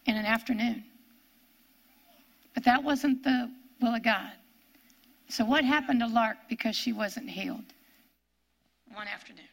in 0.06 0.16
an 0.16 0.26
afternoon. 0.26 0.84
But 2.54 2.64
that 2.66 2.84
wasn't 2.84 3.24
the 3.24 3.52
will 3.82 3.96
of 3.96 4.04
God. 4.04 4.32
So, 5.30 5.46
what 5.46 5.64
happened 5.64 6.02
to 6.02 6.08
Lark 6.08 6.38
because 6.50 6.76
she 6.76 6.92
wasn't 6.92 7.30
healed? 7.30 7.74
One 8.94 9.08
afternoon. 9.08 9.46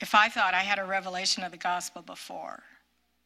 If 0.00 0.14
I 0.14 0.28
thought 0.28 0.54
I 0.54 0.60
had 0.60 0.78
a 0.78 0.84
revelation 0.84 1.42
of 1.42 1.50
the 1.52 1.58
gospel 1.58 2.02
before, 2.02 2.62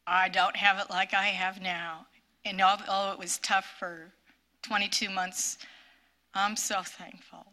I 0.05 0.29
don't 0.29 0.55
have 0.55 0.79
it 0.79 0.89
like 0.89 1.13
I 1.13 1.25
have 1.25 1.61
now. 1.61 2.07
And 2.45 2.61
although 2.61 3.11
it 3.11 3.19
was 3.19 3.39
tough 3.39 3.75
for 3.79 4.11
22 4.63 5.09
months, 5.09 5.57
I'm 6.33 6.55
so 6.55 6.81
thankful. 6.81 7.45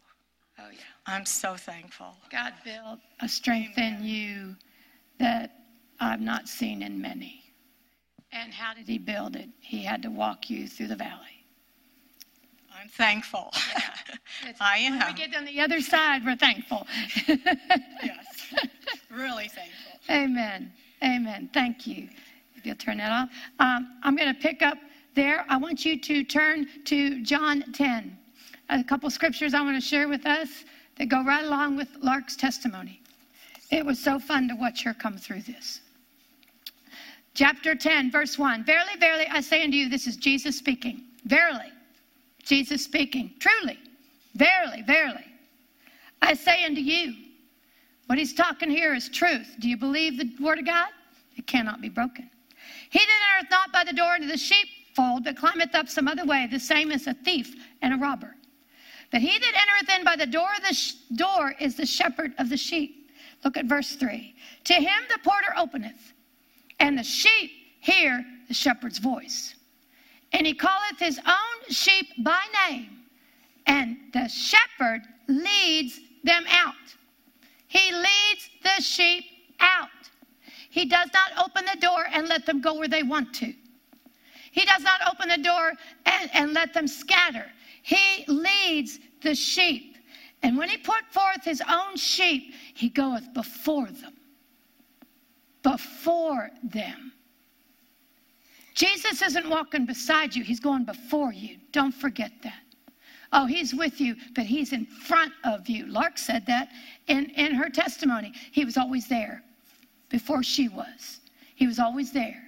Oh, 0.59 0.69
yeah. 0.71 0.79
I'm 1.07 1.27
so 1.27 1.57
thankful. 1.57 2.17
God 2.31 2.53
built 2.65 3.01
a 3.21 3.29
strength 3.29 3.77
Amen. 3.77 4.01
in 4.01 4.05
you 4.05 4.57
that 5.19 5.53
I've 6.01 6.21
not 6.21 6.49
seen 6.49 6.83
in 6.83 7.01
many. 7.01 7.43
And 8.33 8.53
how 8.53 8.75
did 8.75 8.89
he 8.89 8.99
build 8.99 9.37
it? 9.37 9.49
He 9.61 9.83
had 9.83 10.03
to 10.03 10.11
walk 10.11 10.51
you 10.51 10.67
through 10.67 10.89
the 10.89 10.97
valley. 10.97 11.47
I'm 12.77 12.89
thankful. 12.89 13.51
Yeah, 13.73 14.53
I 14.61 14.79
am. 14.79 14.99
When 14.99 15.07
we 15.07 15.15
get 15.15 15.35
on 15.37 15.45
the 15.45 15.61
other 15.61 15.81
side, 15.81 16.25
we're 16.25 16.37
thankful. 16.37 16.87
yes, 17.29 18.55
really 19.11 19.49
thankful. 19.49 19.93
Amen. 20.11 20.73
Amen. 21.03 21.49
Thank 21.55 21.87
you. 21.87 22.09
If 22.57 22.67
you'll 22.67 22.75
turn 22.75 22.99
that 22.99 23.13
off. 23.13 23.29
Um, 23.61 23.99
I'm 24.03 24.17
going 24.17 24.35
to 24.35 24.41
pick 24.41 24.63
up 24.63 24.79
there. 25.15 25.47
I 25.49 25.57
want 25.57 25.85
you 25.85 26.01
to 26.01 26.25
turn 26.25 26.67
to 26.87 27.23
John 27.23 27.73
10. 27.73 28.19
A 28.71 28.83
couple 28.83 29.09
scriptures 29.11 29.55
I 29.55 29.61
want 29.61 29.81
to 29.81 29.87
share 29.87 30.09
with 30.09 30.27
us 30.27 30.65
that 30.99 31.09
go 31.09 31.23
right 31.25 31.45
along 31.45 31.77
with 31.77 31.89
Lark's 32.01 32.37
testimony. 32.37 33.01
It 33.75 33.85
was 33.85 33.99
so 33.99 34.21
fun 34.21 34.47
to 34.47 34.55
watch 34.55 34.85
her 34.85 34.95
come 34.95 35.19
through 35.19 35.43
this. 35.43 35.81
Chapter 37.35 37.75
10, 37.75 38.13
verse 38.13 38.39
1 38.39 38.63
Verily, 38.63 38.93
verily, 39.01 39.27
I 39.29 39.41
say 39.41 39.65
unto 39.65 39.77
you, 39.77 39.89
this 39.89 40.07
is 40.07 40.17
Jesus 40.17 40.57
speaking. 40.57 41.03
Verily, 41.25 41.73
Jesus 42.45 42.85
speaking. 42.85 43.33
Truly, 43.41 43.77
verily, 44.37 44.83
verily, 44.83 45.25
I 46.23 46.35
say 46.35 46.65
unto 46.65 46.81
you, 46.81 47.15
what 48.07 48.17
he's 48.17 48.33
talking 48.33 48.71
here 48.71 48.95
is 48.95 49.09
truth. 49.09 49.57
Do 49.59 49.69
you 49.69 49.77
believe 49.77 50.19
the 50.19 50.31
word 50.41 50.61
of 50.61 50.67
God? 50.67 50.91
It 51.37 51.49
cannot 51.49 51.81
be 51.81 51.89
broken. 51.89 52.31
He 52.91 53.01
that 53.01 53.41
entereth 53.41 53.51
not 53.51 53.73
by 53.73 53.83
the 53.83 53.97
door 53.97 54.15
into 54.15 54.29
the 54.29 54.37
sheepfold, 54.37 55.25
but 55.25 55.37
climbeth 55.37 55.75
up 55.75 55.89
some 55.89 56.07
other 56.07 56.25
way, 56.25 56.47
the 56.49 56.61
same 56.61 56.93
as 56.93 57.09
a 57.09 57.15
thief 57.15 57.57
and 57.83 57.93
a 57.93 57.97
robber. 57.97 58.37
But 59.11 59.21
he 59.21 59.37
that 59.37 59.67
entereth 59.67 59.99
in 59.99 60.05
by 60.05 60.15
the 60.15 60.31
door 60.31 60.51
of 60.57 60.63
the 60.63 60.75
sh- 60.75 60.93
door 61.17 61.57
is 61.59 61.75
the 61.75 61.87
shepherd 61.87 62.35
of 62.39 62.49
the 62.51 62.57
sheep. 62.57 63.04
Look 63.45 63.57
at 63.59 63.67
verse 63.67 63.95
3. 63.97 64.35
To 64.65 64.75
him 64.75 65.03
the 65.09 65.19
porter 65.23 65.53
openeth, 65.57 66.13
and 66.81 66.99
the 66.99 67.05
sheep 67.05 67.51
hear 67.81 68.25
the 68.49 68.55
shepherd's 68.55 68.99
voice. 68.99 69.55
And 70.33 70.47
he 70.47 70.55
calleth 70.55 70.99
his 70.99 71.19
own 71.19 71.71
sheep 71.71 72.07
by 72.19 72.41
name, 72.69 73.05
and 73.67 73.99
the 74.13 74.29
shepherd 74.29 75.03
leads 75.29 76.01
them 76.25 76.45
out. 76.49 76.75
He 77.69 77.93
leads 77.93 78.51
the 78.63 78.83
sheep 78.83 79.25
out. 79.61 79.89
He 80.71 80.87
does 80.87 81.11
not 81.13 81.45
open 81.45 81.65
the 81.67 81.81
door 81.81 82.07
and 82.13 82.29
let 82.29 82.47
them 82.47 82.61
go 82.61 82.75
where 82.75 82.89
they 82.89 83.03
want 83.03 83.35
to. 83.35 83.53
He 84.51 84.65
does 84.65 84.83
not 84.83 85.01
open 85.09 85.29
the 85.29 85.43
door 85.43 85.73
and, 86.07 86.31
and 86.33 86.53
let 86.53 86.73
them 86.73 86.89
scatter. 86.89 87.47
He 87.83 88.25
leads 88.27 88.99
the 89.23 89.35
sheep. 89.35 89.94
And 90.45 90.59
when 90.59 90.69
he 90.69 90.77
put 90.77 91.03
forth 91.11 91.43
his 91.43 91.63
own 91.71 91.97
sheep, 91.97 92.53
he 92.75 92.91
goeth 92.91 93.33
before 93.33 93.87
them. 93.87 94.13
Before 95.63 96.51
them. 96.63 97.13
Jesus 98.75 99.23
isn't 99.23 99.49
walking 99.49 99.87
beside 99.87 100.37
you, 100.37 100.45
he's 100.45 100.61
going 100.61 100.85
before 100.85 101.33
you. 101.33 101.57
Don't 101.73 101.95
forget 101.95 102.31
that. 102.43 102.61
Oh, 103.33 103.47
he's 103.47 103.75
with 103.75 104.03
you, 104.03 104.17
but 104.35 104.45
he's 104.45 104.75
in 104.75 104.85
front 104.85 105.33
of 105.45 105.67
you. 105.67 105.87
Lark 105.87 106.19
said 106.19 106.45
that 106.47 106.69
in, 107.09 107.31
in 107.31 107.55
her 107.55 107.71
testimony. 107.71 108.35
He 108.53 108.67
was 108.67 108.77
always 108.77 109.09
there 109.09 109.43
before 110.11 110.43
she 110.43 110.69
was. 110.69 111.21
He 111.55 111.67
was 111.67 111.79
always 111.79 112.13
there. 112.13 112.44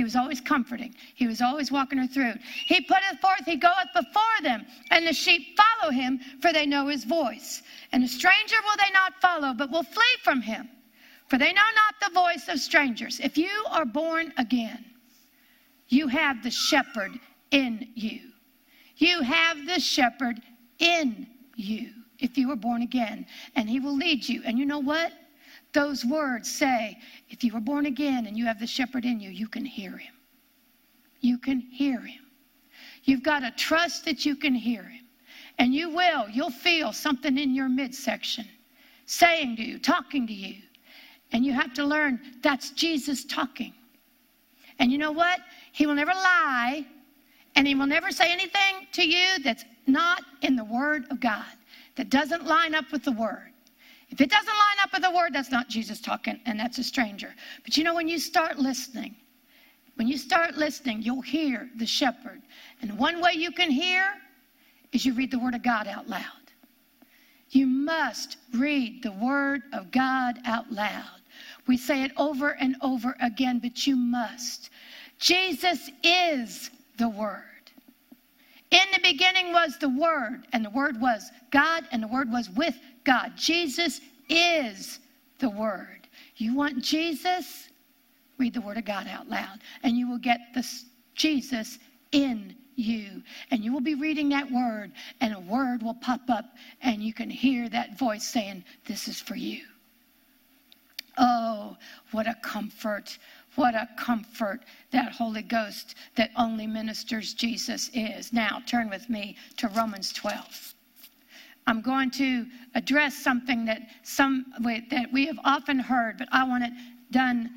He 0.00 0.04
was 0.04 0.16
always 0.16 0.40
comforting. 0.40 0.94
He 1.14 1.26
was 1.26 1.42
always 1.42 1.70
walking 1.70 1.98
her 1.98 2.06
through. 2.06 2.32
He 2.64 2.80
putteth 2.80 3.20
forth, 3.20 3.44
he 3.44 3.56
goeth 3.56 3.92
before 3.94 4.22
them, 4.42 4.64
and 4.90 5.06
the 5.06 5.12
sheep 5.12 5.58
follow 5.58 5.92
him, 5.92 6.18
for 6.40 6.54
they 6.54 6.64
know 6.64 6.86
his 6.86 7.04
voice. 7.04 7.60
And 7.92 8.02
a 8.02 8.08
stranger 8.08 8.56
will 8.64 8.78
they 8.78 8.90
not 8.94 9.20
follow, 9.20 9.52
but 9.52 9.70
will 9.70 9.82
flee 9.82 10.16
from 10.24 10.40
him, 10.40 10.70
for 11.28 11.36
they 11.36 11.52
know 11.52 11.60
not 11.74 12.08
the 12.08 12.14
voice 12.14 12.48
of 12.48 12.60
strangers. 12.60 13.20
If 13.20 13.36
you 13.36 13.50
are 13.70 13.84
born 13.84 14.32
again, 14.38 14.86
you 15.88 16.08
have 16.08 16.42
the 16.42 16.50
shepherd 16.50 17.20
in 17.50 17.86
you. 17.94 18.20
You 18.96 19.20
have 19.20 19.66
the 19.66 19.80
shepherd 19.80 20.40
in 20.78 21.26
you 21.56 21.90
if 22.20 22.38
you 22.38 22.48
were 22.48 22.56
born 22.56 22.80
again, 22.80 23.26
and 23.54 23.68
he 23.68 23.80
will 23.80 23.94
lead 23.94 24.26
you. 24.26 24.40
And 24.46 24.58
you 24.58 24.64
know 24.64 24.78
what? 24.78 25.12
Those 25.72 26.04
words 26.04 26.50
say, 26.50 26.98
if 27.28 27.44
you 27.44 27.52
were 27.52 27.60
born 27.60 27.86
again 27.86 28.26
and 28.26 28.36
you 28.36 28.44
have 28.46 28.58
the 28.58 28.66
shepherd 28.66 29.04
in 29.04 29.20
you, 29.20 29.30
you 29.30 29.48
can 29.48 29.64
hear 29.64 29.96
him. 29.96 30.14
You 31.20 31.38
can 31.38 31.60
hear 31.60 32.00
him. 32.00 32.24
You've 33.04 33.22
got 33.22 33.40
to 33.40 33.50
trust 33.52 34.04
that 34.06 34.26
you 34.26 34.34
can 34.36 34.54
hear 34.54 34.82
him. 34.82 35.06
And 35.58 35.74
you 35.74 35.90
will. 35.90 36.28
You'll 36.28 36.50
feel 36.50 36.92
something 36.92 37.38
in 37.38 37.54
your 37.54 37.68
midsection 37.68 38.46
saying 39.06 39.56
to 39.56 39.62
you, 39.62 39.78
talking 39.78 40.26
to 40.26 40.32
you. 40.32 40.56
And 41.32 41.44
you 41.44 41.52
have 41.52 41.74
to 41.74 41.84
learn 41.84 42.20
that's 42.42 42.70
Jesus 42.70 43.24
talking. 43.24 43.74
And 44.78 44.90
you 44.90 44.98
know 44.98 45.12
what? 45.12 45.40
He 45.72 45.86
will 45.86 45.94
never 45.94 46.12
lie, 46.12 46.86
and 47.54 47.66
he 47.66 47.74
will 47.74 47.86
never 47.86 48.10
say 48.10 48.32
anything 48.32 48.86
to 48.92 49.06
you 49.06 49.38
that's 49.44 49.64
not 49.86 50.22
in 50.42 50.56
the 50.56 50.64
Word 50.64 51.04
of 51.10 51.20
God, 51.20 51.44
that 51.96 52.08
doesn't 52.08 52.46
line 52.46 52.74
up 52.74 52.90
with 52.90 53.04
the 53.04 53.12
Word. 53.12 53.49
If 54.10 54.20
it 54.20 54.28
doesn't 54.28 54.46
line 54.46 54.76
up 54.82 54.92
with 54.92 55.02
the 55.02 55.10
Word, 55.10 55.32
that's 55.32 55.50
not 55.50 55.68
Jesus 55.68 56.00
talking, 56.00 56.40
and 56.44 56.58
that's 56.58 56.78
a 56.78 56.84
stranger. 56.84 57.34
But 57.64 57.76
you 57.76 57.84
know, 57.84 57.94
when 57.94 58.08
you 58.08 58.18
start 58.18 58.58
listening, 58.58 59.14
when 59.94 60.08
you 60.08 60.18
start 60.18 60.56
listening, 60.56 61.02
you'll 61.02 61.20
hear 61.20 61.68
the 61.76 61.86
shepherd. 61.86 62.42
And 62.82 62.98
one 62.98 63.20
way 63.20 63.32
you 63.34 63.52
can 63.52 63.70
hear 63.70 64.04
is 64.92 65.04
you 65.04 65.14
read 65.14 65.30
the 65.30 65.38
Word 65.38 65.54
of 65.54 65.62
God 65.62 65.86
out 65.86 66.08
loud. 66.08 66.24
You 67.50 67.66
must 67.66 68.36
read 68.54 69.02
the 69.02 69.12
Word 69.12 69.62
of 69.72 69.90
God 69.90 70.38
out 70.44 70.70
loud. 70.72 71.20
We 71.66 71.76
say 71.76 72.02
it 72.02 72.12
over 72.16 72.50
and 72.50 72.76
over 72.80 73.16
again, 73.20 73.60
but 73.60 73.86
you 73.86 73.96
must. 73.96 74.70
Jesus 75.18 75.90
is 76.02 76.70
the 76.96 77.08
Word. 77.08 77.42
In 78.70 78.86
the 78.94 79.00
beginning 79.02 79.52
was 79.52 79.76
the 79.78 79.88
Word, 79.88 80.46
and 80.52 80.64
the 80.64 80.70
Word 80.70 81.00
was 81.00 81.30
God, 81.50 81.84
and 81.90 82.02
the 82.02 82.08
Word 82.08 82.30
was 82.30 82.48
with 82.50 82.76
God. 83.10 83.32
Jesus 83.36 84.00
is 84.28 85.00
the 85.40 85.50
Word. 85.50 86.06
You 86.36 86.54
want 86.54 86.80
Jesus? 86.80 87.68
Read 88.38 88.54
the 88.54 88.60
Word 88.60 88.76
of 88.76 88.84
God 88.84 89.08
out 89.08 89.28
loud, 89.28 89.58
and 89.82 89.96
you 89.96 90.08
will 90.08 90.18
get 90.18 90.38
this 90.54 90.84
Jesus 91.16 91.80
in 92.12 92.54
you. 92.76 93.20
And 93.50 93.64
you 93.64 93.72
will 93.72 93.80
be 93.80 93.96
reading 93.96 94.28
that 94.28 94.48
word, 94.48 94.92
and 95.20 95.34
a 95.34 95.40
word 95.40 95.82
will 95.82 95.94
pop 95.94 96.30
up, 96.30 96.54
and 96.82 97.02
you 97.02 97.12
can 97.12 97.28
hear 97.28 97.68
that 97.68 97.98
voice 97.98 98.24
saying, 98.24 98.64
This 98.86 99.08
is 99.08 99.20
for 99.20 99.34
you. 99.34 99.64
Oh, 101.18 101.76
what 102.12 102.28
a 102.28 102.36
comfort. 102.42 103.18
What 103.56 103.74
a 103.74 103.88
comfort 103.98 104.60
that 104.92 105.10
Holy 105.10 105.42
Ghost 105.42 105.96
that 106.14 106.30
only 106.36 106.68
ministers 106.68 107.34
Jesus 107.34 107.90
is. 107.92 108.32
Now, 108.32 108.62
turn 108.66 108.88
with 108.88 109.10
me 109.10 109.36
to 109.56 109.66
Romans 109.66 110.12
12. 110.12 110.76
I'm 111.70 111.82
going 111.82 112.10
to 112.12 112.46
address 112.74 113.14
something 113.14 113.64
that 113.66 113.82
some 114.02 114.44
that 114.90 115.06
we 115.12 115.26
have 115.26 115.38
often 115.44 115.78
heard, 115.78 116.18
but 116.18 116.26
I 116.32 116.42
want 116.42 116.64
it 116.64 116.72
done 117.12 117.48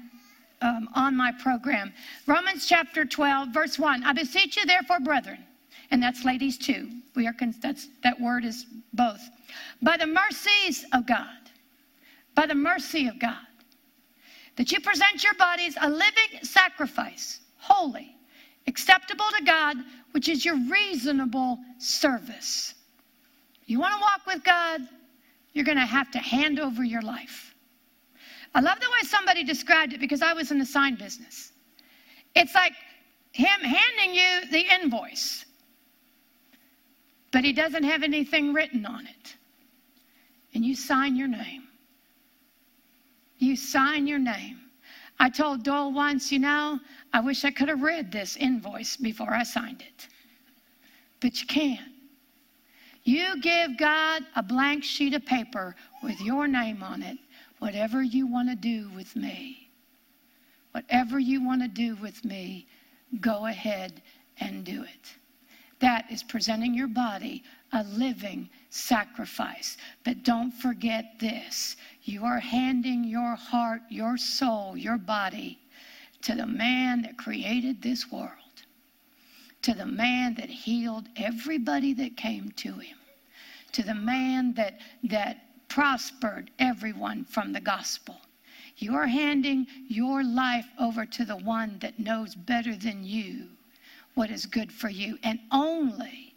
um, 0.61 0.87
on 0.93 1.17
my 1.17 1.31
program. 1.31 1.91
Romans 2.27 2.67
chapter 2.67 3.05
12, 3.05 3.49
verse 3.49 3.79
1. 3.79 4.03
I 4.03 4.13
beseech 4.13 4.55
you, 4.55 4.67
therefore, 4.67 4.99
brethren, 4.99 5.43
and 5.89 6.01
that's 6.01 6.23
ladies 6.23 6.59
too. 6.59 6.91
We 7.15 7.25
are 7.25 7.33
that's 7.59 7.87
that 8.03 8.21
word 8.21 8.45
is 8.45 8.67
both. 8.93 9.19
By 9.81 9.97
the 9.97 10.05
mercies 10.05 10.85
of 10.93 11.07
God, 11.07 11.49
by 12.35 12.45
the 12.45 12.55
mercy 12.55 13.07
of 13.07 13.17
God, 13.17 13.47
that 14.57 14.71
you 14.71 14.79
present 14.79 15.23
your 15.23 15.33
bodies 15.33 15.75
a 15.81 15.89
living 15.89 16.43
sacrifice, 16.43 17.39
holy, 17.57 18.15
acceptable 18.67 19.25
to 19.39 19.43
God, 19.43 19.77
which 20.11 20.29
is 20.29 20.45
your 20.45 20.57
reasonable 20.69 21.57
service. 21.79 22.75
You 23.65 23.79
want 23.79 23.93
to 23.95 24.01
walk 24.01 24.21
with 24.27 24.43
God, 24.43 24.81
you're 25.53 25.65
going 25.65 25.77
to 25.77 25.85
have 25.85 26.11
to 26.11 26.19
hand 26.19 26.59
over 26.59 26.83
your 26.83 27.01
life. 27.01 27.55
I 28.55 28.61
love 28.61 28.79
the 28.79 28.87
way 28.87 29.07
somebody 29.07 29.43
described 29.43 29.93
it 29.93 29.99
because 29.99 30.21
I 30.21 30.33
was 30.33 30.51
in 30.51 30.59
the 30.59 30.65
sign 30.65 30.95
business. 30.95 31.51
It's 32.35 32.53
like 32.53 32.73
him 33.31 33.61
handing 33.61 34.13
you 34.13 34.51
the 34.51 34.65
invoice, 34.81 35.45
but 37.31 37.43
he 37.43 37.53
doesn't 37.53 37.83
have 37.83 38.03
anything 38.03 38.53
written 38.53 38.85
on 38.85 39.07
it. 39.07 39.35
And 40.53 40.63
you 40.63 40.75
sign 40.75 41.15
your 41.15 41.27
name. 41.27 41.63
You 43.39 43.55
sign 43.55 44.05
your 44.05 44.19
name. 44.19 44.59
I 45.19 45.29
told 45.29 45.63
Doyle 45.63 45.91
once, 45.91 46.31
you 46.31 46.39
know, 46.39 46.79
I 47.11 47.19
wish 47.21 47.43
I 47.43 47.51
could 47.51 47.69
have 47.69 47.81
read 47.81 48.11
this 48.11 48.35
invoice 48.37 48.97
before 48.97 49.33
I 49.33 49.43
signed 49.43 49.81
it. 49.81 50.07
But 51.21 51.41
you 51.41 51.47
can't. 51.47 51.92
You 53.03 53.39
give 53.41 53.77
God 53.77 54.23
a 54.35 54.43
blank 54.43 54.83
sheet 54.83 55.13
of 55.13 55.25
paper 55.25 55.75
with 56.01 56.21
your 56.21 56.47
name 56.47 56.83
on 56.83 57.03
it, 57.03 57.17
whatever 57.59 58.01
you 58.01 58.27
want 58.27 58.49
to 58.49 58.55
do 58.55 58.89
with 58.95 59.15
me. 59.15 59.69
Whatever 60.71 61.19
you 61.19 61.43
want 61.43 61.61
to 61.61 61.67
do 61.67 61.95
with 61.95 62.23
me, 62.25 62.67
go 63.21 63.45
ahead 63.45 64.01
and 64.39 64.63
do 64.63 64.83
it. 64.83 65.15
That 65.79 66.09
is 66.09 66.23
presenting 66.23 66.73
your 66.73 66.87
body 66.87 67.43
a 67.73 67.83
living 67.83 68.49
sacrifice. 68.69 69.77
But 70.03 70.23
don't 70.23 70.51
forget 70.51 71.19
this 71.19 71.75
you 72.03 72.23
are 72.23 72.39
handing 72.39 73.03
your 73.03 73.35
heart, 73.35 73.81
your 73.89 74.17
soul, 74.17 74.77
your 74.77 74.97
body 74.97 75.59
to 76.21 76.35
the 76.35 76.45
man 76.45 77.01
that 77.01 77.17
created 77.17 77.81
this 77.81 78.11
world, 78.11 78.31
to 79.63 79.73
the 79.73 79.85
man 79.85 80.35
that 80.35 80.49
healed 80.49 81.07
everybody 81.15 81.93
that 81.93 82.15
came 82.15 82.51
to 82.51 82.73
him, 82.73 82.97
to 83.71 83.83
the 83.83 83.95
man 83.95 84.53
that, 84.53 84.79
that 85.03 85.45
prospered 85.67 86.51
everyone 86.59 87.25
from 87.25 87.51
the 87.51 87.61
gospel. 87.61 88.17
You 88.77 88.95
are 88.95 89.07
handing 89.07 89.67
your 89.87 90.23
life 90.23 90.67
over 90.79 91.05
to 91.05 91.25
the 91.25 91.37
one 91.37 91.77
that 91.79 91.99
knows 91.99 92.35
better 92.35 92.75
than 92.75 93.03
you 93.03 93.47
what 94.13 94.29
is 94.29 94.45
good 94.45 94.71
for 94.71 94.89
you 94.89 95.17
and 95.23 95.39
only, 95.51 96.35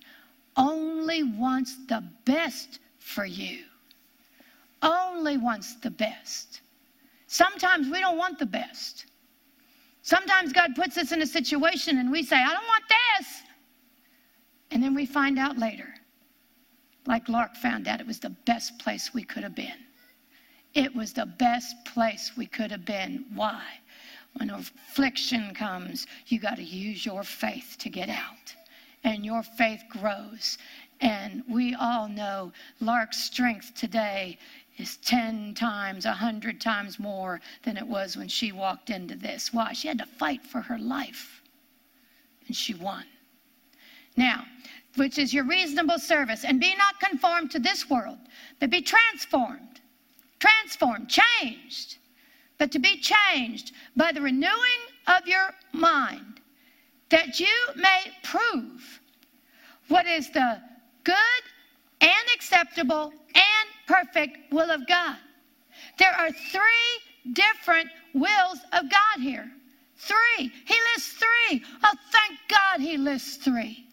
only 0.57 1.23
wants 1.23 1.77
the 1.87 2.03
best 2.25 2.79
for 2.99 3.27
you 3.27 3.65
only 4.83 5.37
wants 5.37 5.75
the 5.77 5.91
best. 5.91 6.61
Sometimes 7.27 7.89
we 7.89 8.01
don't 8.01 8.19
want 8.19 8.39
the 8.39 8.47
best. 8.47 9.07
Sometimes 10.07 10.53
God 10.53 10.77
puts 10.77 10.97
us 10.99 11.11
in 11.11 11.21
a 11.21 11.27
situation 11.27 11.99
and 11.99 12.13
we 12.13 12.23
say, 12.23 12.37
I 12.37 12.53
don't 12.53 12.69
want 12.69 12.85
this. 12.89 13.43
And 14.71 14.81
then 14.81 14.95
we 14.95 15.05
find 15.05 15.37
out 15.37 15.59
later, 15.59 15.93
like 17.09 17.29
Lark 17.29 17.57
found 17.57 17.89
out, 17.89 18.01
it 18.01 18.07
was 18.07 18.21
the 18.21 18.31
best 18.47 18.79
place 18.79 19.11
we 19.13 19.25
could 19.25 19.43
have 19.43 19.57
been. 19.57 19.81
It 20.75 20.95
was 20.95 21.13
the 21.13 21.27
best 21.27 21.75
place 21.87 22.31
we 22.37 22.47
could 22.47 22.71
have 22.71 22.85
been. 22.85 23.25
Why? 23.35 23.61
When 24.35 24.51
affliction 24.51 25.53
comes, 25.57 26.07
you 26.29 26.39
got 26.39 26.59
to 26.59 26.63
use 26.63 27.05
your 27.05 27.25
faith 27.25 27.75
to 27.81 27.89
get 27.89 28.09
out. 28.09 28.55
And 29.03 29.27
your 29.27 29.43
faith 29.43 29.83
grows. 29.91 30.57
And 31.01 31.43
we 31.51 31.75
all 31.75 32.09
know 32.09 32.53
Lark's 32.79 33.25
strength 33.25 33.75
today 33.75 34.39
is 34.79 34.99
10 34.99 35.55
times, 35.55 36.05
100 36.05 36.61
times 36.61 36.99
more 36.99 37.41
than 37.63 37.77
it 37.77 37.87
was 37.87 38.17
when 38.17 38.29
she 38.29 38.53
walked 38.53 38.91
into 38.91 39.15
this. 39.15 39.53
Why? 39.53 39.73
She 39.73 39.89
had 39.89 39.99
to 39.99 40.07
fight 40.07 40.45
for 40.45 40.61
her 40.61 40.79
life, 40.79 41.43
and 42.47 42.57
she 42.57 42.75
won. 42.75 43.05
Now, 44.17 44.45
which 44.97 45.19
is 45.19 45.33
your 45.33 45.45
reasonable 45.45 45.99
service, 45.99 46.45
and 46.45 46.61
be 46.61 46.75
not 46.77 47.01
conformed 47.01 47.51
to 47.53 47.59
this 47.59 47.89
world, 47.89 48.19
but 48.61 48.71
be 48.71 48.81
transformed, 48.81 49.81
transformed, 50.39 51.09
changed, 51.09 51.99
but 52.59 52.73
to 52.73 52.79
be 52.79 52.99
changed 52.99 53.73
by 53.95 54.13
the 54.13 54.21
renewing 54.21 54.83
of 55.07 55.27
your 55.27 55.55
mind, 55.73 56.41
that 57.11 57.39
you 57.39 57.55
may 57.77 58.01
prove 58.23 59.01
what 59.89 60.07
is 60.07 60.31
the 60.31 60.61
good 61.05 61.15
and 62.01 62.29
acceptable 62.35 63.13
and 63.35 63.69
perfect 63.87 64.53
will 64.53 64.71
of 64.71 64.87
God. 64.87 65.17
There 65.99 66.13
are 66.13 66.31
three 66.31 67.33
different 67.33 67.89
wills 68.15 68.59
of 68.73 68.91
God 68.91 69.21
here. 69.21 69.51
Three. 69.97 70.53
He 70.67 70.75
lists 70.95 71.15
three. 71.15 71.63
Oh, 71.83 71.95
thank 72.13 72.39
God 72.49 72.81
he 72.81 72.97
lists 72.97 73.37
three. 73.37 73.87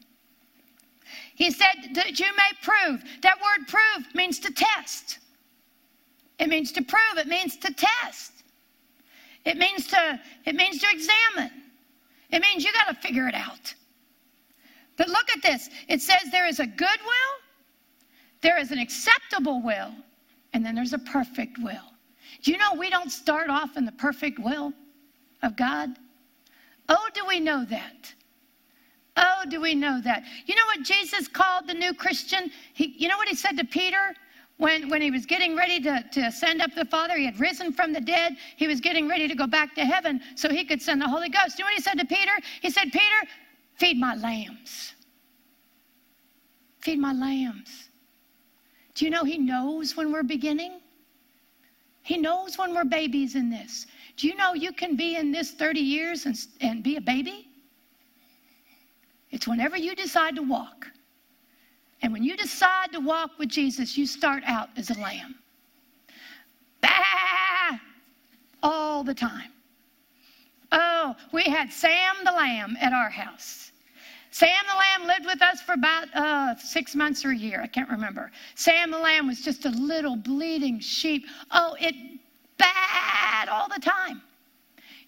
He 1.35 1.49
said 1.51 1.95
that 1.95 2.19
you 2.19 2.27
may 2.37 2.51
prove. 2.61 3.03
That 3.21 3.37
word 3.37 3.67
prove 3.67 4.15
means 4.15 4.39
to 4.39 4.53
test. 4.53 5.19
It 6.39 6.47
means 6.49 6.71
to 6.73 6.81
prove. 6.83 7.17
It 7.17 7.27
means 7.27 7.57
to 7.57 7.73
test. 7.73 8.31
It 9.45 9.57
means 9.57 9.87
to, 9.87 10.19
it 10.45 10.55
means 10.55 10.79
to 10.79 10.87
examine. 10.89 11.51
It 12.31 12.41
means 12.41 12.63
you 12.63 12.71
got 12.73 12.87
to 12.87 12.95
figure 12.95 13.27
it 13.27 13.35
out. 13.35 13.73
But 14.97 15.09
look 15.09 15.29
at 15.31 15.41
this. 15.41 15.69
It 15.87 16.01
says 16.01 16.31
there 16.31 16.47
is 16.47 16.59
a 16.59 16.67
good 16.67 16.99
will, 17.05 17.42
there 18.43 18.59
is 18.59 18.71
an 18.71 18.77
acceptable 18.77 19.61
will, 19.63 19.91
and 20.53 20.63
then 20.63 20.75
there's 20.75 20.93
a 20.93 20.99
perfect 20.99 21.57
will. 21.57 21.89
Do 22.43 22.51
you 22.51 22.57
know 22.57 22.73
we 22.77 22.89
don't 22.89 23.11
start 23.11 23.49
off 23.49 23.77
in 23.77 23.85
the 23.85 23.91
perfect 23.93 24.37
will 24.37 24.73
of 25.41 25.55
God? 25.55 25.89
Oh, 26.89 27.07
do 27.13 27.25
we 27.25 27.39
know 27.39 27.65
that? 27.65 28.13
Oh, 29.15 29.43
do 29.49 29.61
we 29.61 29.73
know 29.75 30.01
that? 30.01 30.23
You 30.45 30.55
know 30.55 30.65
what 30.65 30.83
Jesus 30.83 31.27
called 31.27 31.67
the 31.67 31.73
new 31.73 31.93
Christian? 31.93 32.51
He, 32.73 32.93
you 32.97 33.07
know 33.07 33.17
what 33.17 33.29
he 33.29 33.35
said 33.35 33.55
to 33.57 33.63
Peter 33.63 34.13
when, 34.57 34.89
when 34.89 35.01
he 35.01 35.09
was 35.09 35.25
getting 35.25 35.55
ready 35.55 35.79
to, 35.81 36.03
to 36.11 36.31
send 36.31 36.61
up 36.61 36.75
the 36.75 36.85
Father? 36.85 37.15
He 37.15 37.25
had 37.25 37.39
risen 37.39 37.71
from 37.71 37.93
the 37.93 38.01
dead. 38.01 38.35
He 38.57 38.67
was 38.67 38.81
getting 38.81 39.07
ready 39.07 39.27
to 39.27 39.35
go 39.35 39.47
back 39.47 39.73
to 39.75 39.85
heaven 39.85 40.19
so 40.35 40.49
he 40.49 40.65
could 40.65 40.81
send 40.81 41.01
the 41.01 41.07
Holy 41.07 41.29
Ghost. 41.29 41.57
You 41.57 41.63
know 41.63 41.67
what 41.67 41.75
he 41.75 41.81
said 41.81 41.97
to 41.99 42.05
Peter? 42.05 42.31
He 42.61 42.69
said, 42.69 42.91
Peter, 42.91 43.29
feed 43.75 43.97
my 43.99 44.15
lambs. 44.15 44.95
Feed 46.81 46.99
my 46.99 47.13
lambs. 47.13 47.89
Do 48.95 49.05
you 49.05 49.11
know 49.11 49.23
he 49.23 49.37
knows 49.37 49.97
when 49.97 50.11
we're 50.11 50.23
beginning? 50.23 50.79
He 52.03 52.17
knows 52.17 52.57
when 52.57 52.73
we're 52.75 52.83
babies 52.83 53.35
in 53.35 53.49
this. 53.49 53.87
Do 54.17 54.27
you 54.27 54.35
know 54.35 54.53
you 54.53 54.71
can 54.71 54.95
be 54.95 55.15
in 55.15 55.31
this 55.31 55.51
30 55.51 55.79
years 55.79 56.25
and, 56.25 56.37
and 56.61 56.83
be 56.83 56.97
a 56.97 57.01
baby? 57.01 57.47
It's 59.31 59.47
whenever 59.47 59.77
you 59.77 59.95
decide 59.95 60.35
to 60.35 60.43
walk. 60.43 60.87
And 62.01 62.11
when 62.13 62.23
you 62.23 62.37
decide 62.37 62.91
to 62.91 62.99
walk 62.99 63.31
with 63.39 63.49
Jesus, 63.49 63.97
you 63.97 64.05
start 64.05 64.43
out 64.45 64.69
as 64.75 64.89
a 64.89 64.99
lamb. 64.99 65.35
Bah! 66.81 67.79
All 68.61 69.03
the 69.03 69.13
time. 69.13 69.51
Oh, 70.71 71.15
we 71.31 71.43
had 71.43 71.71
Sam 71.71 72.15
the 72.25 72.31
lamb 72.31 72.75
at 72.81 72.93
our 72.93 73.09
house. 73.09 73.71
Sam 74.33 74.49
the 74.67 74.75
lamb 74.75 75.07
lived 75.07 75.25
with 75.27 75.43
us 75.43 75.61
for 75.61 75.73
about 75.73 76.07
uh, 76.15 76.55
six 76.55 76.95
months 76.95 77.23
or 77.23 77.29
a 77.29 77.35
year. 77.35 77.61
I 77.61 77.67
can't 77.67 77.87
remember. 77.87 78.31
Sam 78.55 78.89
the 78.89 78.97
lamb 78.97 79.27
was 79.27 79.41
just 79.41 79.65
a 79.65 79.69
little 79.69 80.15
bleeding 80.15 80.79
sheep. 80.79 81.27
Oh, 81.51 81.77
it 81.79 81.93
bad 82.57 83.47
all 83.47 83.67
the 83.69 83.79
time. 83.79 84.23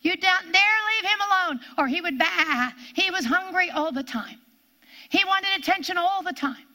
You 0.01 0.15
don't 0.15 0.51
dare 0.53 0.77
leave 1.01 1.09
him 1.09 1.19
alone, 1.27 1.59
or 1.79 1.87
he 1.87 2.01
would 2.01 2.19
bah. 2.19 2.71
He 2.93 3.09
was 3.09 3.25
hungry 3.25 3.71
all 3.71 3.91
the 3.91 4.03
time. 4.03 4.37
He 5.09 5.25
wanted 5.25 5.49
attention 5.57 5.97
all 5.97 6.21
the 6.21 6.31
time. 6.33 6.67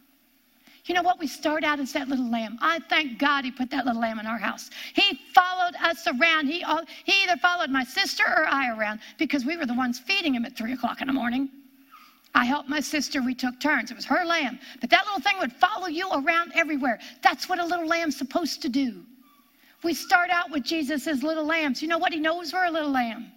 You 0.87 0.97
know 0.97 1.03
what? 1.03 1.21
We 1.21 1.29
start 1.29 1.63
out 1.63 1.79
as 1.79 1.93
that 1.93 2.09
little 2.09 2.29
lamb. 2.29 2.59
I 2.61 2.81
thank 2.89 3.21
God 3.21 3.45
he 3.45 3.53
put 3.53 3.71
that 3.71 3.87
little 3.87 4.03
lamb 4.03 4.19
in 4.19 4.27
our 4.27 4.39
house. 4.39 4.71
He 4.95 5.21
followed 5.33 5.77
us 5.85 6.05
around. 6.09 6.49
He, 6.49 6.65
he 7.05 7.23
either 7.23 7.37
followed 7.37 7.71
my 7.71 7.85
sister 7.85 8.25
or 8.25 8.49
I 8.49 8.77
around 8.77 8.99
because 9.19 9.45
we 9.45 9.57
were 9.57 9.67
the 9.67 9.75
ones 9.75 10.01
feeding 10.01 10.35
him 10.35 10.45
at 10.45 10.57
three 10.57 10.73
o'clock 10.73 11.01
in 11.01 11.07
the 11.07 11.13
morning. 11.13 11.49
I 12.35 12.45
helped 12.45 12.69
my 12.69 12.81
sister. 12.81 13.23
We 13.23 13.35
took 13.35 13.59
turns. 13.61 13.91
It 13.91 13.97
was 13.97 14.05
her 14.07 14.25
lamb. 14.25 14.59
But 14.81 14.91
that 14.91 15.05
little 15.05 15.21
thing 15.21 15.39
would 15.41 15.53
follow 15.53 15.89
you 15.89 16.09
around 16.13 16.53
everywhere. 16.55 17.01
That's 17.23 17.49
what 17.49 17.59
a 17.59 17.65
little 17.65 17.87
lamb's 17.87 18.17
supposed 18.17 18.63
to 18.63 18.69
do. 18.69 19.03
We 19.83 19.95
start 19.95 20.31
out 20.31 20.51
with 20.51 20.63
Jesus 20.63 21.07
as 21.07 21.23
little 21.23 21.45
lambs. 21.45 21.83
You 21.83 21.89
know 21.89 21.99
what? 21.99 22.13
He 22.13 22.21
knows 22.21 22.53
we're 22.53 22.67
a 22.67 22.71
little 22.71 22.91
lamb. 22.91 23.33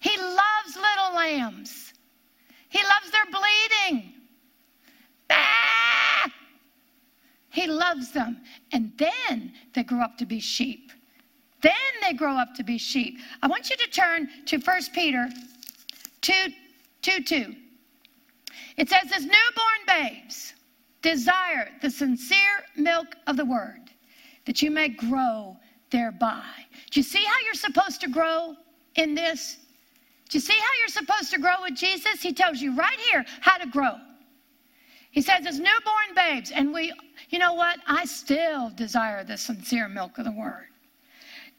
He 0.00 0.16
loves 0.16 0.76
little 0.76 1.16
lambs. 1.16 1.92
He 2.68 2.78
loves 2.78 3.10
their 3.10 3.24
bleeding. 3.26 4.12
Ah! 5.30 6.30
He 7.50 7.66
loves 7.66 8.12
them. 8.12 8.38
And 8.72 8.92
then 8.98 9.52
they 9.74 9.82
grow 9.82 10.00
up 10.00 10.18
to 10.18 10.26
be 10.26 10.40
sheep. 10.40 10.92
Then 11.62 11.72
they 12.02 12.12
grow 12.12 12.34
up 12.34 12.54
to 12.56 12.62
be 12.62 12.78
sheep. 12.78 13.18
I 13.42 13.48
want 13.48 13.70
you 13.70 13.76
to 13.76 13.90
turn 13.90 14.28
to 14.46 14.58
1 14.58 14.80
Peter 14.94 15.28
2 16.20 16.32
2 17.02 17.22
2. 17.22 17.54
It 18.78 18.88
says, 18.88 19.12
as 19.12 19.24
newborn 19.24 19.34
babes, 19.86 20.54
desire 21.02 21.68
the 21.82 21.90
sincere 21.90 22.64
milk 22.76 23.16
of 23.26 23.36
the 23.36 23.44
word 23.44 23.90
that 24.46 24.62
you 24.62 24.70
may 24.70 24.88
grow 24.88 25.56
thereby. 25.90 26.44
Do 26.90 27.00
you 27.00 27.04
see 27.04 27.22
how 27.24 27.34
you're 27.44 27.54
supposed 27.54 28.00
to 28.02 28.08
grow 28.08 28.54
in 28.94 29.14
this? 29.14 29.58
Do 30.28 30.38
you 30.38 30.40
see 30.40 30.54
how 30.54 30.70
you're 30.80 30.88
supposed 30.88 31.30
to 31.32 31.40
grow 31.40 31.54
with 31.62 31.74
Jesus? 31.74 32.22
He 32.22 32.32
tells 32.32 32.60
you 32.60 32.76
right 32.76 32.98
here 33.10 33.24
how 33.40 33.58
to 33.58 33.66
grow. 33.66 33.96
He 35.10 35.22
says, 35.22 35.44
as 35.46 35.58
newborn 35.58 36.14
babes, 36.14 36.52
and 36.52 36.72
we, 36.72 36.92
you 37.30 37.38
know 37.40 37.54
what? 37.54 37.80
I 37.86 38.04
still 38.04 38.70
desire 38.70 39.24
the 39.24 39.36
sincere 39.36 39.88
milk 39.88 40.18
of 40.18 40.24
the 40.24 40.32
word. 40.32 40.67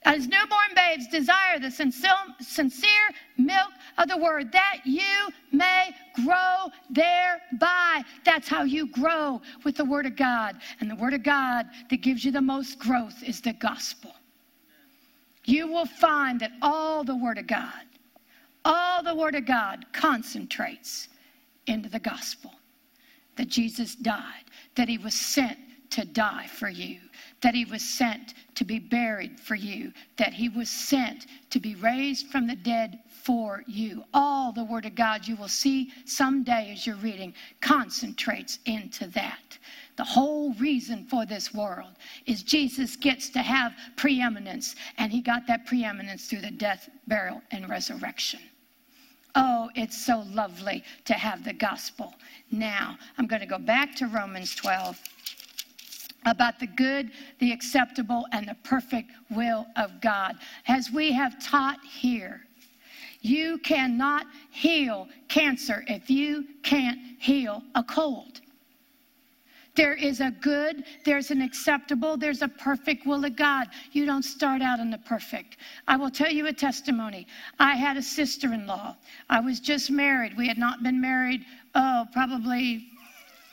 As 0.03 0.27
newborn 0.27 0.73
babes, 0.75 1.07
desire 1.07 1.59
the 1.59 1.69
sincere 1.69 3.09
milk 3.37 3.71
of 3.97 4.07
the 4.07 4.17
word 4.17 4.51
that 4.51 4.77
you 4.85 5.29
may 5.51 5.91
grow 6.23 6.69
thereby. 6.89 8.03
That's 8.23 8.47
how 8.47 8.63
you 8.63 8.87
grow 8.87 9.41
with 9.63 9.75
the 9.75 9.85
word 9.85 10.05
of 10.05 10.15
God. 10.15 10.55
And 10.79 10.89
the 10.89 10.95
word 10.95 11.13
of 11.13 11.23
God 11.23 11.67
that 11.89 12.01
gives 12.01 12.23
you 12.23 12.31
the 12.31 12.41
most 12.41 12.79
growth 12.79 13.21
is 13.23 13.41
the 13.41 13.53
gospel. 13.53 14.13
You 15.45 15.67
will 15.67 15.85
find 15.85 16.39
that 16.39 16.51
all 16.61 17.03
the 17.03 17.15
word 17.15 17.37
of 17.37 17.47
God, 17.47 17.85
all 18.63 19.03
the 19.03 19.15
word 19.15 19.35
of 19.35 19.45
God 19.45 19.85
concentrates 19.91 21.09
into 21.67 21.89
the 21.89 21.99
gospel 21.99 22.53
that 23.35 23.47
Jesus 23.49 23.95
died, 23.95 24.45
that 24.75 24.87
he 24.87 24.97
was 24.97 25.13
sent 25.13 25.57
to 25.91 26.05
die 26.05 26.47
for 26.47 26.69
you, 26.69 26.99
that 27.41 27.55
he 27.55 27.65
was 27.65 27.81
sent 27.81 28.33
to 28.55 28.65
be 28.65 28.79
buried 28.79 29.39
for 29.39 29.55
you, 29.55 29.93
that 30.17 30.33
he 30.33 30.49
was 30.49 30.69
sent 30.69 31.27
to 31.49 31.59
be 31.59 31.75
raised 31.75 32.27
from 32.27 32.47
the 32.47 32.55
dead 32.55 32.99
for 33.23 33.63
you. 33.67 34.03
All 34.13 34.51
the 34.51 34.63
Word 34.63 34.85
of 34.85 34.95
God 34.95 35.27
you 35.27 35.35
will 35.35 35.47
see 35.47 35.91
someday 36.05 36.71
as 36.71 36.85
you're 36.85 36.95
reading 36.97 37.33
concentrates 37.61 38.59
into 38.65 39.07
that. 39.07 39.57
The 39.95 40.03
whole 40.03 40.53
reason 40.53 41.05
for 41.05 41.25
this 41.25 41.53
world 41.53 41.91
is 42.25 42.43
Jesus 42.43 42.95
gets 42.95 43.29
to 43.31 43.39
have 43.39 43.73
preeminence, 43.97 44.75
and 44.97 45.11
he 45.11 45.21
got 45.21 45.45
that 45.47 45.65
preeminence 45.65 46.27
through 46.27 46.41
the 46.41 46.51
death, 46.51 46.89
burial, 47.07 47.41
and 47.51 47.69
resurrection. 47.69 48.39
Oh, 49.35 49.69
it's 49.75 49.97
so 49.97 50.23
lovely 50.31 50.83
to 51.05 51.13
have 51.13 51.43
the 51.43 51.53
gospel. 51.53 52.15
Now, 52.51 52.97
I'm 53.17 53.27
going 53.27 53.41
to 53.41 53.47
go 53.47 53.59
back 53.59 53.95
to 53.97 54.07
Romans 54.07 54.55
12 54.55 54.99
about 56.25 56.59
the 56.59 56.67
good, 56.67 57.11
the 57.39 57.51
acceptable, 57.51 58.25
and 58.31 58.47
the 58.47 58.55
perfect 58.63 59.11
will 59.29 59.65
of 59.75 60.01
God. 60.01 60.37
As 60.67 60.91
we 60.91 61.11
have 61.11 61.41
taught 61.43 61.79
here, 61.85 62.41
you 63.21 63.57
cannot 63.59 64.25
heal 64.49 65.07
cancer 65.27 65.83
if 65.87 66.09
you 66.09 66.45
can't 66.63 66.99
heal 67.19 67.63
a 67.75 67.83
cold. 67.83 68.41
There 69.75 69.93
is 69.93 70.19
a 70.19 70.31
good, 70.31 70.83
there's 71.05 71.31
an 71.31 71.41
acceptable, 71.41 72.17
there's 72.17 72.41
a 72.41 72.47
perfect 72.47 73.05
will 73.05 73.23
of 73.23 73.35
God. 73.35 73.67
You 73.93 74.05
don't 74.05 74.23
start 74.23 74.61
out 74.61 74.79
in 74.79 74.89
the 74.89 74.97
perfect. 74.97 75.57
I 75.87 75.95
will 75.95 76.09
tell 76.09 76.31
you 76.31 76.47
a 76.47 76.53
testimony. 76.53 77.27
I 77.59 77.75
had 77.75 77.95
a 77.95 78.01
sister 78.01 78.53
in 78.53 78.67
law. 78.67 78.97
I 79.29 79.39
was 79.39 79.59
just 79.59 79.89
married. 79.89 80.35
We 80.35 80.47
had 80.47 80.57
not 80.57 80.83
been 80.83 80.99
married, 80.99 81.45
oh, 81.75 82.05
probably 82.11 82.87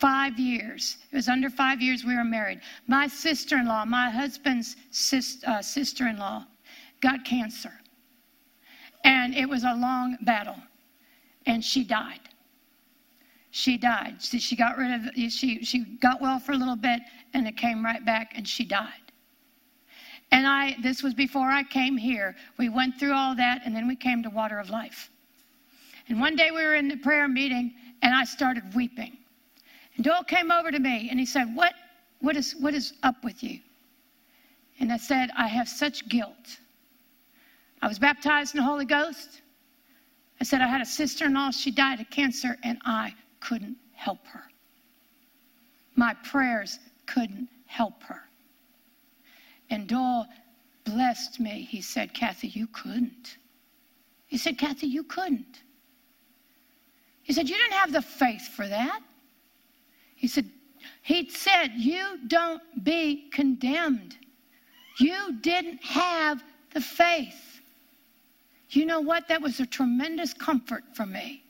five 0.00 0.38
years. 0.38 0.96
It 1.11 1.16
was 1.16 1.28
under 1.28 1.50
five 1.50 1.80
years 1.80 2.04
we 2.04 2.16
were 2.16 2.24
married. 2.24 2.61
My 2.87 3.06
sister 3.06 3.56
in 3.56 3.66
law, 3.66 3.85
my 3.85 4.11
husband's 4.11 4.76
uh, 5.46 5.62
sister 5.62 6.06
in 6.06 6.18
law, 6.18 6.46
got 7.00 7.24
cancer. 7.24 7.72
And 9.04 9.35
it 9.35 9.48
was 9.48 9.64
a 9.64 9.74
long 9.74 10.16
battle. 10.22 10.56
And 11.46 11.64
she 11.64 11.85
died. 11.85 12.20
She 13.50 13.78
died. 13.78 14.16
She, 14.20 14.38
she 14.38 14.56
got 14.56 14.76
rid 14.76 14.92
of 14.92 15.32
she 15.32 15.64
she 15.64 15.78
got 16.00 16.20
well 16.20 16.38
for 16.38 16.52
a 16.52 16.56
little 16.56 16.76
bit 16.76 17.00
and 17.32 17.46
it 17.48 17.56
came 17.56 17.82
right 17.85 18.04
back 18.04 18.32
and 18.37 18.46
she 18.46 18.64
died. 18.64 19.06
And 20.30 20.46
I 20.46 20.76
this 20.82 21.02
was 21.02 21.14
before 21.14 21.48
I 21.48 21.62
came 21.62 21.96
here. 21.96 22.37
We 22.59 22.68
went 22.68 22.98
through 22.98 23.14
all 23.14 23.35
that 23.37 23.62
and 23.64 23.74
then 23.74 23.88
we 23.88 23.96
came 23.96 24.22
to 24.24 24.30
Water 24.30 24.59
of 24.59 24.68
Life. 24.68 25.11
And 26.09 26.20
one 26.20 26.37
day 26.37 26.50
we 26.50 26.62
were 26.62 26.74
in 26.74 26.88
the 26.88 26.96
prayer 26.96 27.28
meeting 27.28 27.72
and 28.02 28.14
I 28.14 28.24
started 28.24 28.74
weeping. 28.74 29.16
And 29.96 30.04
Doyle 30.04 30.24
came 30.24 30.50
over 30.50 30.70
to 30.70 30.78
me 30.78 31.09
and 31.11 31.18
he 31.18 31.26
said, 31.26 31.54
What, 31.54 31.74
what, 32.20 32.37
is, 32.37 32.54
what 32.61 32.74
is 32.74 32.92
up 33.02 33.24
with 33.24 33.42
you? 33.42 33.61
And 34.78 34.92
I 34.92 34.98
said, 34.98 35.30
I 35.37 35.48
have 35.48 35.68
such 35.68 36.09
guilt. 36.09 36.61
I 37.80 37.88
was 37.88 37.98
baptized 37.98 38.54
in 38.54 38.61
the 38.61 38.66
Holy 38.66 38.85
Ghost. 38.85 39.42
I 40.40 40.44
said, 40.44 40.61
I 40.61 40.66
had 40.66 40.82
a 40.82 40.87
sister 40.87 41.26
in 41.26 41.35
law, 41.35 41.50
she 41.50 41.70
died 41.70 42.00
of 42.00 42.11
cancer, 42.11 42.56
and 42.62 42.78
I 42.85 43.14
couldn't 43.40 43.76
help 43.94 44.26
her. 44.26 44.42
My 45.94 46.14
prayers 46.24 46.78
couldn't 47.06 47.48
help 47.64 48.02
her. 48.02 48.20
And 49.70 49.87
Doyle 49.87 50.26
blessed 50.85 51.40
me. 51.40 51.66
He 51.70 51.80
said, 51.80 52.12
Kathie, 52.12 52.48
you 52.48 52.66
couldn't. 52.66 53.38
He 54.26 54.37
said, 54.37 54.59
Kathie, 54.59 54.88
you 54.88 55.04
couldn't. 55.04 55.62
He 57.22 57.32
said, 57.32 57.48
You 57.48 57.56
didn't 57.56 57.72
have 57.72 57.92
the 57.92 58.02
faith 58.02 58.48
for 58.54 58.68
that. 58.68 59.00
He 60.16 60.26
said, 60.26 60.50
He 61.02 61.31
said, 61.31 61.72
You 61.76 62.18
don't 62.26 62.62
be 62.83 63.29
condemned. 63.33 64.16
You 64.98 65.38
didn't 65.40 65.85
have 65.85 66.42
the 66.72 66.81
faith. 66.81 67.61
You 68.70 68.87
know 68.87 69.00
what? 69.00 69.29
That 69.29 69.40
was 69.40 69.61
a 69.61 69.66
tremendous 69.66 70.35
comfort 70.35 70.83
for 70.94 71.07
me. 71.07 71.44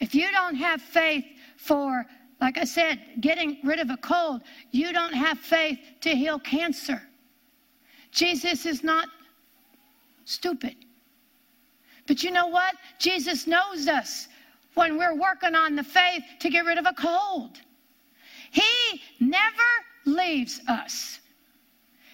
If 0.00 0.14
you 0.14 0.30
don't 0.32 0.56
have 0.56 0.82
faith 0.82 1.24
for, 1.56 2.04
like 2.40 2.58
I 2.58 2.64
said, 2.64 3.00
getting 3.20 3.58
rid 3.62 3.78
of 3.78 3.90
a 3.90 3.96
cold, 3.98 4.42
you 4.70 4.92
don't 4.92 5.14
have 5.14 5.38
faith 5.38 5.78
to 6.00 6.10
heal 6.10 6.38
cancer. 6.38 7.00
Jesus 8.10 8.66
is 8.66 8.82
not 8.82 9.08
stupid. 10.24 10.76
But 12.06 12.22
you 12.22 12.30
know 12.30 12.48
what? 12.48 12.74
Jesus 12.98 13.46
knows 13.46 13.88
us 13.88 14.28
when 14.74 14.98
we're 14.98 15.14
working 15.14 15.54
on 15.54 15.76
the 15.76 15.84
faith 15.84 16.22
to 16.40 16.50
get 16.50 16.64
rid 16.64 16.78
of 16.78 16.86
a 16.86 16.92
cold. 16.94 17.58
He 18.50 19.02
never 19.20 19.70
leaves 20.04 20.60
us. 20.68 21.20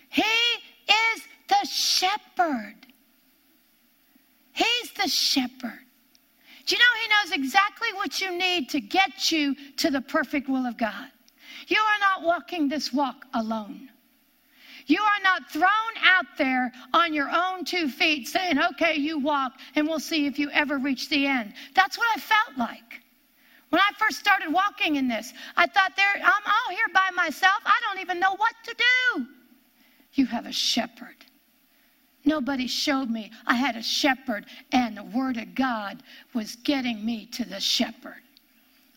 He 0.09 0.23
is 0.23 1.23
the 1.49 1.67
shepherd. 1.67 2.77
He's 4.53 4.93
the 4.93 5.09
shepherd. 5.09 5.81
Do 6.67 6.77
you 6.77 6.79
know 6.79 7.01
He 7.03 7.09
knows 7.09 7.45
exactly 7.45 7.89
what 7.95 8.21
you 8.21 8.37
need 8.37 8.69
to 8.71 8.81
get 8.81 9.33
you 9.33 9.55
to 9.77 9.91
the 9.91 10.01
perfect 10.01 10.49
will 10.49 10.67
of 10.67 10.77
God? 10.77 11.09
You 11.69 11.79
are 11.79 11.99
not 12.01 12.27
walking 12.27 12.69
this 12.69 12.93
walk 12.93 13.27
alone. 13.35 13.91
You 14.91 15.01
are 15.01 15.23
not 15.23 15.49
thrown 15.49 15.95
out 16.03 16.27
there 16.37 16.73
on 16.93 17.15
your 17.15 17.31
own 17.33 17.65
two 17.65 17.89
feet 17.89 18.27
saying, 18.27 18.59
okay, 18.61 18.97
you 18.97 19.21
walk 19.21 19.53
and 19.77 19.87
we'll 19.87 20.01
see 20.01 20.27
if 20.27 20.37
you 20.37 20.51
ever 20.51 20.79
reach 20.79 21.09
the 21.09 21.29
end. 21.29 21.53
That's 21.77 21.97
what 21.97 22.09
I 22.17 22.19
felt 22.19 22.59
like. 22.59 23.01
When 23.69 23.81
I 23.81 23.93
first 23.97 24.19
started 24.19 24.53
walking 24.53 24.97
in 24.97 25.07
this, 25.07 25.33
I 25.57 25.69
thought 25.69 25.93
there 25.95 26.13
I'm 26.17 26.25
all 26.25 26.75
here 26.75 26.89
by 26.93 27.09
myself. 27.15 27.63
I 27.65 27.81
don't 27.85 28.01
even 28.01 28.19
know 28.19 28.35
what 28.35 28.55
to 28.65 28.75
do. 29.15 29.27
You 30.15 30.27
have 30.27 30.47
a 30.47 30.53
shepherd. 30.53 31.25
Nobody 32.25 32.67
showed 32.67 33.11
me 33.11 33.31
I 33.47 33.55
had 33.55 33.77
a 33.77 33.83
shepherd, 33.83 34.47
and 34.73 34.97
the 34.97 35.05
word 35.05 35.37
of 35.37 35.55
God 35.55 36.03
was 36.35 36.57
getting 36.57 37.05
me 37.07 37.27
to 37.27 37.45
the 37.45 37.61
shepherd 37.61 38.23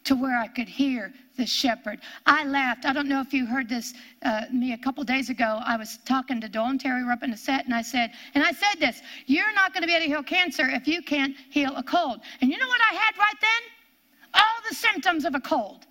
to 0.04 0.16
where 0.16 0.38
I 0.38 0.48
could 0.48 0.68
hear 0.68 1.14
the 1.38 1.46
shepherd. 1.46 2.00
I 2.26 2.46
laughed. 2.46 2.86
I 2.86 2.94
don't 2.94 3.08
know 3.08 3.22
if 3.22 3.34
you 3.34 3.46
heard 3.46 3.70
this 3.70 3.94
uh, 4.24 4.44
me 4.52 4.74
a 4.74 4.78
couple 4.78 5.04
days 5.04 5.30
ago. 5.30 5.62
I 5.66 5.78
was 5.78 6.00
talking 6.06 6.40
to 6.42 6.50
Dolan 6.50 6.78
Terry. 6.78 7.04
Up 7.10 7.24
in 7.24 7.32
the 7.32 7.38
set, 7.38 7.66
and 7.66 7.74
I 7.74 7.82
said, 7.82 8.12
and 8.34 8.44
I 8.44 8.52
said 8.52 8.80
this: 8.80 9.02
You're 9.26 9.54
not 9.54 9.74
going 9.74 9.82
to 9.82 9.88
be 9.88 9.94
able 9.94 10.06
to 10.06 10.10
heal 10.10 10.24
cancer 10.24 10.68
if 10.70 10.88
you 10.88 11.02
can't 11.02 11.36
heal 11.50 11.76
a 11.76 11.84
cold. 11.84 12.22
And 12.42 12.50
you 12.52 12.58
know 12.58 12.68
what 12.68 12.82
I 12.82 12.96
had 12.96 13.18
right 13.18 13.36
then? 13.42 14.34
All 14.34 14.70
the 14.70 14.76
symptoms 14.76 15.26
of 15.26 15.36
a 15.36 15.40
cold. 15.40 15.86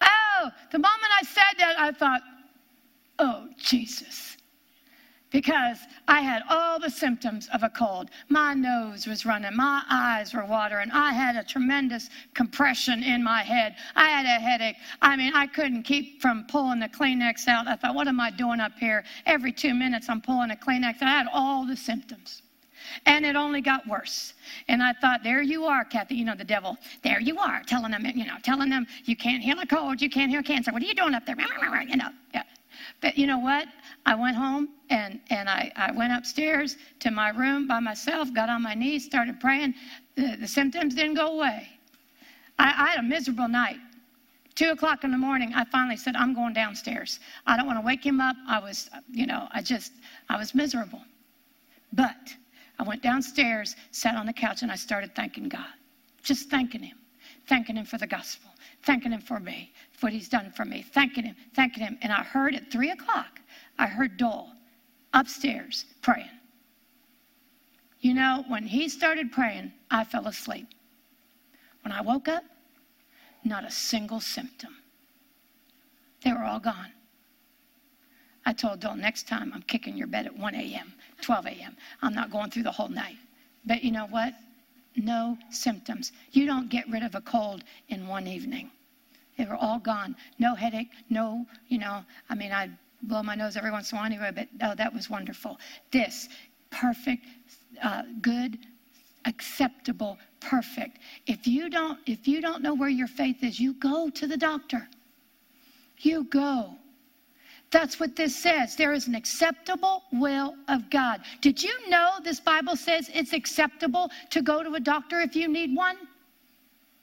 Oh, 0.00 0.50
the 0.72 0.78
moment 0.78 1.12
I 1.20 1.22
said 1.24 1.58
that, 1.58 1.78
I 1.78 1.92
thought, 1.92 2.22
oh 3.18 3.48
Jesus 3.58 4.36
because 5.30 5.78
I 6.08 6.20
had 6.20 6.42
all 6.48 6.78
the 6.78 6.90
symptoms 6.90 7.48
of 7.52 7.62
a 7.62 7.68
cold. 7.68 8.10
My 8.28 8.54
nose 8.54 9.06
was 9.06 9.24
running, 9.24 9.56
my 9.56 9.82
eyes 9.88 10.34
were 10.34 10.44
watering, 10.44 10.90
I 10.90 11.12
had 11.12 11.36
a 11.36 11.44
tremendous 11.44 12.10
compression 12.34 13.02
in 13.02 13.22
my 13.22 13.42
head, 13.42 13.76
I 13.94 14.08
had 14.08 14.26
a 14.26 14.40
headache. 14.40 14.76
I 15.00 15.16
mean, 15.16 15.32
I 15.34 15.46
couldn't 15.46 15.84
keep 15.84 16.20
from 16.20 16.46
pulling 16.48 16.80
the 16.80 16.88
Kleenex 16.88 17.48
out. 17.48 17.68
I 17.68 17.76
thought, 17.76 17.94
what 17.94 18.08
am 18.08 18.20
I 18.20 18.30
doing 18.30 18.60
up 18.60 18.72
here? 18.78 19.04
Every 19.26 19.52
two 19.52 19.74
minutes, 19.74 20.08
I'm 20.08 20.20
pulling 20.20 20.50
a 20.50 20.56
Kleenex. 20.56 21.02
I 21.02 21.06
had 21.06 21.26
all 21.32 21.66
the 21.66 21.76
symptoms. 21.76 22.42
And 23.06 23.24
it 23.24 23.36
only 23.36 23.60
got 23.60 23.86
worse. 23.86 24.34
And 24.68 24.82
I 24.82 24.92
thought, 24.94 25.22
there 25.22 25.42
you 25.42 25.64
are, 25.66 25.84
Kathie. 25.84 26.16
You 26.16 26.24
know, 26.24 26.34
the 26.34 26.44
devil. 26.44 26.76
There 27.02 27.20
you 27.20 27.38
are, 27.38 27.62
telling 27.66 27.92
them, 27.92 28.04
you 28.04 28.26
know, 28.26 28.36
telling 28.42 28.68
them 28.68 28.86
you 29.04 29.16
can't 29.16 29.42
heal 29.42 29.60
a 29.60 29.66
cold, 29.66 30.00
you 30.00 30.10
can't 30.10 30.30
heal 30.30 30.42
cancer. 30.42 30.72
What 30.72 30.82
are 30.82 30.86
you 30.86 30.94
doing 30.94 31.14
up 31.14 31.24
there? 31.26 31.36
You 31.38 31.96
know, 31.96 32.08
yeah. 32.34 32.42
But 33.00 33.16
you 33.16 33.26
know 33.26 33.38
what? 33.38 33.66
I 34.06 34.14
went 34.14 34.36
home 34.36 34.68
and, 34.90 35.20
and 35.30 35.48
I, 35.48 35.72
I 35.76 35.92
went 35.92 36.12
upstairs 36.12 36.76
to 37.00 37.10
my 37.10 37.30
room 37.30 37.66
by 37.66 37.80
myself, 37.80 38.32
got 38.34 38.48
on 38.48 38.62
my 38.62 38.74
knees, 38.74 39.04
started 39.04 39.40
praying. 39.40 39.74
The, 40.16 40.36
the 40.40 40.48
symptoms 40.48 40.94
didn't 40.94 41.14
go 41.14 41.28
away. 41.28 41.68
I, 42.58 42.64
I 42.66 42.88
had 42.90 42.98
a 43.00 43.02
miserable 43.02 43.48
night. 43.48 43.78
Two 44.54 44.70
o'clock 44.70 45.04
in 45.04 45.10
the 45.10 45.18
morning, 45.18 45.52
I 45.54 45.64
finally 45.64 45.96
said, 45.96 46.16
I'm 46.16 46.34
going 46.34 46.52
downstairs. 46.52 47.20
I 47.46 47.56
don't 47.56 47.66
want 47.66 47.78
to 47.78 47.86
wake 47.86 48.04
him 48.04 48.20
up. 48.20 48.36
I 48.46 48.58
was, 48.58 48.90
you 49.10 49.26
know, 49.26 49.48
I 49.52 49.62
just, 49.62 49.92
I 50.28 50.36
was 50.36 50.54
miserable. 50.54 51.00
But 51.92 52.34
I 52.78 52.82
went 52.82 53.02
downstairs, 53.02 53.76
sat 53.90 54.16
on 54.16 54.26
the 54.26 54.32
couch, 54.32 54.62
and 54.62 54.70
I 54.70 54.76
started 54.76 55.14
thanking 55.14 55.48
God. 55.48 55.66
Just 56.22 56.50
thanking 56.50 56.82
Him. 56.82 56.99
Thanking 57.50 57.74
Him 57.74 57.84
for 57.84 57.98
the 57.98 58.06
gospel. 58.06 58.48
Thanking 58.84 59.10
Him 59.10 59.20
for 59.20 59.40
me, 59.40 59.72
for 59.90 60.06
what 60.06 60.12
He's 60.12 60.28
done 60.28 60.52
for 60.52 60.64
me. 60.64 60.82
Thanking 60.82 61.24
Him, 61.24 61.34
thanking 61.52 61.82
Him. 61.82 61.98
And 62.00 62.12
I 62.12 62.22
heard 62.22 62.54
at 62.54 62.70
three 62.70 62.92
o'clock, 62.92 63.40
I 63.76 63.88
heard 63.88 64.16
Doyle 64.16 64.52
upstairs 65.14 65.84
praying. 66.00 66.30
You 67.98 68.14
know, 68.14 68.44
when 68.46 68.62
he 68.62 68.88
started 68.88 69.32
praying, 69.32 69.72
I 69.90 70.04
fell 70.04 70.28
asleep. 70.28 70.68
When 71.82 71.90
I 71.90 72.02
woke 72.02 72.28
up, 72.28 72.44
not 73.42 73.64
a 73.64 73.70
single 73.70 74.20
symptom. 74.20 74.76
They 76.24 76.32
were 76.32 76.44
all 76.44 76.60
gone. 76.60 76.92
I 78.46 78.52
told 78.52 78.78
Doyle, 78.78 78.94
next 78.94 79.26
time 79.26 79.50
I'm 79.52 79.62
kicking 79.62 79.96
your 79.96 80.06
bed 80.06 80.26
at 80.26 80.38
1 80.38 80.54
a.m., 80.54 80.92
12 81.20 81.46
a.m. 81.46 81.76
I'm 82.00 82.14
not 82.14 82.30
going 82.30 82.52
through 82.52 82.62
the 82.62 82.70
whole 82.70 82.88
night. 82.88 83.16
But 83.66 83.82
you 83.82 83.90
know 83.90 84.06
what? 84.06 84.34
No 84.96 85.38
symptoms. 85.50 86.12
You 86.32 86.46
don't 86.46 86.68
get 86.68 86.88
rid 86.88 87.02
of 87.02 87.14
a 87.14 87.20
cold 87.20 87.64
in 87.88 88.06
one 88.06 88.26
evening. 88.26 88.70
They 89.38 89.44
were 89.44 89.56
all 89.56 89.78
gone. 89.78 90.16
No 90.38 90.54
headache, 90.54 90.90
no, 91.08 91.46
you 91.68 91.78
know, 91.78 92.04
I 92.28 92.34
mean, 92.34 92.52
I 92.52 92.70
blow 93.02 93.22
my 93.22 93.34
nose 93.34 93.56
every 93.56 93.70
once 93.70 93.92
in 93.92 93.96
a 93.96 94.00
while 94.00 94.06
anyway, 94.06 94.30
but 94.34 94.48
oh, 94.62 94.74
that 94.74 94.92
was 94.92 95.08
wonderful. 95.08 95.58
This, 95.90 96.28
perfect, 96.70 97.24
uh, 97.82 98.02
good, 98.20 98.58
acceptable, 99.24 100.18
perfect. 100.40 100.98
If 101.26 101.46
you 101.46 101.70
don't, 101.70 101.98
if 102.06 102.26
you 102.28 102.40
don't 102.40 102.62
know 102.62 102.74
where 102.74 102.88
your 102.88 103.08
faith 103.08 103.42
is, 103.42 103.58
you 103.58 103.74
go 103.74 104.10
to 104.10 104.26
the 104.26 104.36
doctor. 104.36 104.88
You 105.98 106.24
go. 106.24 106.74
That's 107.70 108.00
what 108.00 108.16
this 108.16 108.34
says. 108.34 108.74
There 108.74 108.92
is 108.92 109.06
an 109.06 109.14
acceptable 109.14 110.02
will 110.12 110.54
of 110.68 110.90
God. 110.90 111.20
Did 111.40 111.62
you 111.62 111.88
know 111.88 112.14
this 112.22 112.40
Bible 112.40 112.74
says 112.76 113.08
it's 113.14 113.32
acceptable 113.32 114.10
to 114.30 114.42
go 114.42 114.62
to 114.62 114.74
a 114.74 114.80
doctor 114.80 115.20
if 115.20 115.36
you 115.36 115.46
need 115.46 115.76
one? 115.76 115.96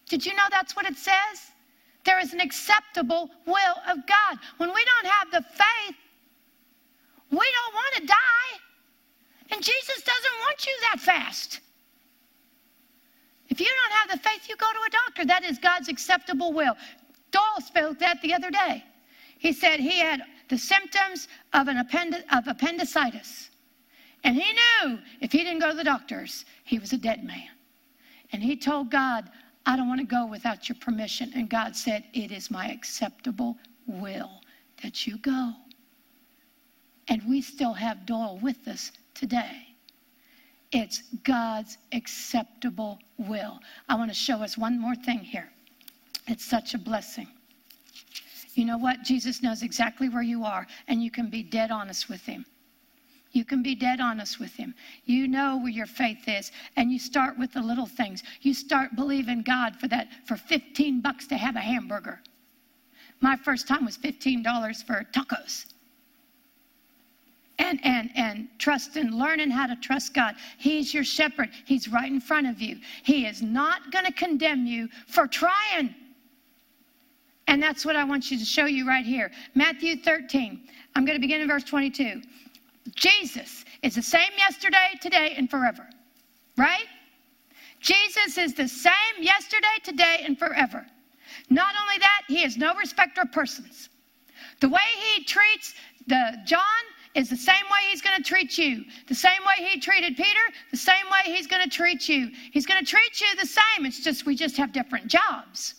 Did 0.09 0.25
you 0.25 0.33
know 0.33 0.43
that's 0.51 0.75
what 0.75 0.85
it 0.85 0.97
says? 0.97 1.51
There 2.05 2.19
is 2.19 2.33
an 2.33 2.41
acceptable 2.41 3.29
will 3.45 3.75
of 3.87 4.05
God. 4.07 4.39
When 4.57 4.73
we 4.73 4.83
don't 4.85 5.11
have 5.11 5.31
the 5.31 5.41
faith, 5.49 5.95
we 7.31 7.37
don't 7.37 7.73
want 7.73 7.95
to 7.95 8.05
die. 8.05 8.59
And 9.51 9.63
Jesus 9.63 10.03
doesn't 10.03 10.39
want 10.41 10.65
you 10.65 10.73
that 10.91 10.99
fast. 10.99 11.61
If 13.49 13.61
you 13.61 13.67
don't 13.67 13.97
have 13.99 14.21
the 14.21 14.29
faith, 14.29 14.49
you 14.49 14.57
go 14.57 14.71
to 14.71 14.79
a 14.87 14.89
doctor. 14.89 15.25
That 15.25 15.43
is 15.43 15.57
God's 15.57 15.87
acceptable 15.87 16.51
will. 16.51 16.75
Doyle 17.31 17.61
spoke 17.61 17.99
that 17.99 18.21
the 18.21 18.33
other 18.33 18.51
day. 18.51 18.83
He 19.39 19.53
said 19.53 19.79
he 19.79 19.99
had 19.99 20.21
the 20.49 20.57
symptoms 20.57 21.27
of, 21.53 21.67
an 21.67 21.77
appendi- 21.77 22.23
of 22.31 22.47
appendicitis. 22.47 23.49
And 24.23 24.35
he 24.35 24.53
knew 24.53 24.99
if 25.21 25.31
he 25.31 25.39
didn't 25.39 25.59
go 25.59 25.71
to 25.71 25.77
the 25.77 25.83
doctors, 25.83 26.45
he 26.63 26.79
was 26.79 26.93
a 26.93 26.97
dead 26.97 27.23
man. 27.23 27.49
And 28.31 28.43
he 28.43 28.55
told 28.55 28.89
God, 28.91 29.29
I 29.65 29.75
don't 29.75 29.87
want 29.87 29.99
to 29.99 30.05
go 30.05 30.25
without 30.25 30.69
your 30.69 30.77
permission. 30.79 31.31
And 31.35 31.49
God 31.49 31.75
said, 31.75 32.05
It 32.13 32.31
is 32.31 32.49
my 32.49 32.69
acceptable 32.69 33.57
will 33.85 34.41
that 34.81 35.05
you 35.05 35.17
go. 35.17 35.53
And 37.09 37.21
we 37.27 37.41
still 37.41 37.73
have 37.73 38.05
Doyle 38.05 38.39
with 38.41 38.67
us 38.67 38.91
today. 39.13 39.67
It's 40.71 41.03
God's 41.23 41.77
acceptable 41.93 42.99
will. 43.17 43.59
I 43.87 43.95
want 43.95 44.09
to 44.09 44.15
show 44.15 44.41
us 44.41 44.57
one 44.57 44.79
more 44.79 44.95
thing 44.95 45.19
here. 45.19 45.49
It's 46.27 46.43
such 46.43 46.73
a 46.73 46.77
blessing. 46.77 47.27
You 48.57 48.65
know 48.65 48.79
what? 48.79 49.03
Jesus 49.03 49.43
knows 49.43 49.61
exactly 49.61 50.09
where 50.09 50.23
you 50.23 50.43
are, 50.43 50.65
and 50.87 51.03
you 51.03 51.11
can 51.11 51.29
be 51.29 51.43
dead 51.43 51.69
honest 51.69 52.09
with 52.09 52.25
Him. 52.25 52.43
You 53.31 53.45
can 53.45 53.61
be 53.61 53.75
dead 53.75 53.99
honest 53.99 54.39
with 54.39 54.55
Him. 54.55 54.73
You 55.05 55.27
know 55.27 55.57
where 55.57 55.69
your 55.69 55.85
faith 55.85 56.27
is, 56.27 56.51
and 56.75 56.91
you 56.91 56.97
start 56.97 57.37
with 57.37 57.53
the 57.53 57.61
little 57.61 57.85
things. 57.85 58.23
You 58.41 58.55
start 58.55 58.95
believing 58.95 59.43
God 59.43 59.75
for 59.75 59.87
that, 59.89 60.07
for 60.25 60.35
15 60.35 61.01
bucks 61.01 61.27
to 61.27 61.37
have 61.37 61.55
a 61.55 61.59
hamburger. 61.59 62.19
My 63.21 63.35
first 63.35 63.67
time 63.67 63.85
was 63.85 63.95
$15 63.95 64.83
for 64.85 65.05
tacos. 65.13 65.67
And, 67.59 67.79
and, 67.83 68.09
and 68.15 68.47
trust 68.57 68.97
and 68.97 69.13
learning 69.13 69.51
how 69.51 69.67
to 69.67 69.75
trust 69.75 70.15
God. 70.15 70.33
He's 70.57 70.95
your 70.95 71.03
shepherd. 71.03 71.49
He's 71.65 71.87
right 71.87 72.11
in 72.11 72.21
front 72.21 72.47
of 72.47 72.59
you. 72.59 72.79
He 73.03 73.27
is 73.27 73.43
not 73.43 73.91
going 73.91 74.05
to 74.05 74.11
condemn 74.11 74.65
you 74.65 74.89
for 75.05 75.27
trying. 75.27 75.93
And 77.47 77.63
that's 77.63 77.85
what 77.85 77.95
I 77.95 78.03
want 78.03 78.29
you 78.29 78.37
to 78.37 78.45
show 78.45 78.65
you 78.65 78.87
right 78.87 79.05
here. 79.05 79.31
Matthew 79.55 79.95
13. 79.95 80.67
I'm 80.95 81.05
going 81.05 81.15
to 81.15 81.21
begin 81.21 81.41
in 81.41 81.47
verse 81.47 81.63
22. 81.63 82.21
Jesus 82.95 83.65
is 83.83 83.95
the 83.95 84.01
same 84.01 84.31
yesterday, 84.37 84.97
today, 85.01 85.33
and 85.37 85.49
forever. 85.49 85.87
Right? 86.57 86.85
Jesus 87.79 88.37
is 88.37 88.53
the 88.53 88.67
same 88.67 88.93
yesterday, 89.19 89.77
today, 89.83 90.23
and 90.25 90.37
forever. 90.37 90.85
Not 91.49 91.73
only 91.81 91.99
that, 91.99 92.23
he 92.27 92.43
is 92.43 92.57
no 92.57 92.73
respecter 92.75 93.21
of 93.21 93.31
persons. 93.31 93.89
The 94.59 94.69
way 94.69 94.81
he 95.15 95.23
treats 95.23 95.75
the 96.07 96.37
John 96.45 96.61
is 97.13 97.29
the 97.29 97.37
same 97.37 97.63
way 97.71 97.89
he's 97.91 98.01
going 98.01 98.17
to 98.17 98.23
treat 98.23 98.57
you. 98.57 98.83
The 99.07 99.15
same 99.15 99.39
way 99.45 99.67
he 99.67 99.79
treated 99.79 100.15
Peter, 100.15 100.39
the 100.71 100.77
same 100.77 101.05
way 101.11 101.33
he's 101.33 101.47
going 101.47 101.63
to 101.63 101.69
treat 101.69 102.09
you. 102.09 102.31
He's 102.51 102.65
going 102.65 102.83
to 102.83 102.89
treat 102.89 103.21
you 103.21 103.27
the 103.39 103.47
same. 103.47 103.85
It's 103.85 104.03
just 104.03 104.25
we 104.25 104.35
just 104.35 104.57
have 104.57 104.71
different 104.71 105.07
jobs. 105.07 105.75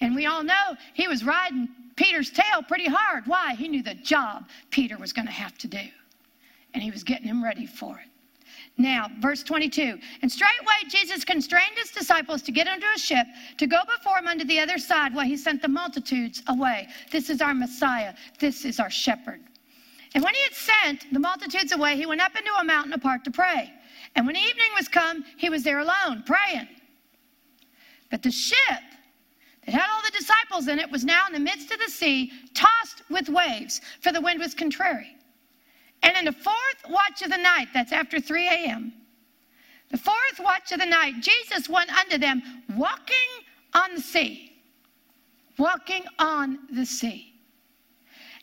And 0.00 0.14
we 0.14 0.26
all 0.26 0.42
know 0.42 0.76
he 0.94 1.08
was 1.08 1.24
riding 1.24 1.68
Peter's 1.96 2.30
tail 2.30 2.62
pretty 2.66 2.86
hard. 2.86 3.24
Why? 3.26 3.54
He 3.54 3.68
knew 3.68 3.82
the 3.82 3.94
job 3.94 4.48
Peter 4.70 4.96
was 4.96 5.12
going 5.12 5.26
to 5.26 5.32
have 5.32 5.58
to 5.58 5.66
do. 5.66 5.82
And 6.74 6.82
he 6.82 6.90
was 6.90 7.02
getting 7.02 7.26
him 7.26 7.42
ready 7.42 7.66
for 7.66 7.98
it. 7.98 8.08
Now, 8.76 9.08
verse 9.18 9.42
22. 9.42 9.98
And 10.22 10.30
straightway 10.30 10.74
Jesus 10.88 11.24
constrained 11.24 11.76
his 11.76 11.90
disciples 11.90 12.42
to 12.42 12.52
get 12.52 12.68
into 12.68 12.86
a 12.94 12.98
ship 12.98 13.26
to 13.56 13.66
go 13.66 13.80
before 13.96 14.18
him 14.18 14.28
unto 14.28 14.44
the 14.44 14.60
other 14.60 14.78
side 14.78 15.12
while 15.12 15.26
he 15.26 15.36
sent 15.36 15.60
the 15.60 15.68
multitudes 15.68 16.42
away. 16.46 16.88
This 17.10 17.28
is 17.28 17.42
our 17.42 17.54
Messiah. 17.54 18.14
This 18.38 18.64
is 18.64 18.78
our 18.78 18.90
shepherd. 18.90 19.40
And 20.14 20.22
when 20.22 20.34
he 20.34 20.42
had 20.42 20.54
sent 20.54 21.12
the 21.12 21.18
multitudes 21.18 21.72
away, 21.72 21.96
he 21.96 22.06
went 22.06 22.20
up 22.20 22.36
into 22.36 22.52
a 22.54 22.64
mountain 22.64 22.92
apart 22.92 23.24
to 23.24 23.32
pray. 23.32 23.72
And 24.14 24.26
when 24.26 24.36
evening 24.36 24.70
was 24.76 24.86
come, 24.86 25.24
he 25.36 25.50
was 25.50 25.64
there 25.64 25.80
alone, 25.80 26.22
praying. 26.24 26.68
But 28.10 28.22
the 28.22 28.30
ship 28.30 28.82
that 29.68 29.74
had 29.74 29.90
all 29.90 30.00
the 30.02 30.18
disciples 30.18 30.66
in 30.68 30.78
it 30.78 30.90
was 30.90 31.04
now 31.04 31.26
in 31.26 31.34
the 31.34 31.38
midst 31.38 31.70
of 31.70 31.78
the 31.78 31.90
sea, 31.90 32.32
tossed 32.54 33.02
with 33.10 33.28
waves, 33.28 33.82
for 34.00 34.12
the 34.12 34.20
wind 34.20 34.40
was 34.40 34.54
contrary. 34.54 35.14
And 36.02 36.16
in 36.16 36.24
the 36.24 36.32
fourth 36.32 36.88
watch 36.88 37.20
of 37.20 37.30
the 37.30 37.36
night, 37.36 37.68
that's 37.74 37.92
after 37.92 38.18
3 38.18 38.48
a.m., 38.48 38.94
the 39.90 39.98
fourth 39.98 40.40
watch 40.40 40.72
of 40.72 40.80
the 40.80 40.86
night, 40.86 41.16
Jesus 41.20 41.68
went 41.68 41.94
unto 41.94 42.16
them 42.16 42.42
walking 42.76 43.16
on 43.74 43.94
the 43.94 44.00
sea. 44.00 44.52
Walking 45.58 46.04
on 46.18 46.60
the 46.74 46.86
sea. 46.86 47.34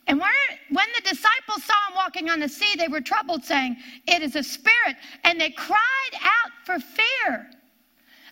And 0.06 0.20
when 0.20 0.88
the 0.96 1.10
disciples 1.10 1.64
saw 1.64 1.74
him 1.90 1.96
walking 1.96 2.30
on 2.30 2.40
the 2.40 2.50
sea, 2.50 2.76
they 2.78 2.88
were 2.88 3.02
troubled, 3.02 3.44
saying, 3.44 3.78
It 4.08 4.22
is 4.22 4.36
a 4.36 4.44
spirit. 4.44 4.96
And 5.24 5.42
they 5.42 5.50
cried 5.50 6.14
out 6.22 6.52
for 6.66 6.80
fear. 6.80 7.50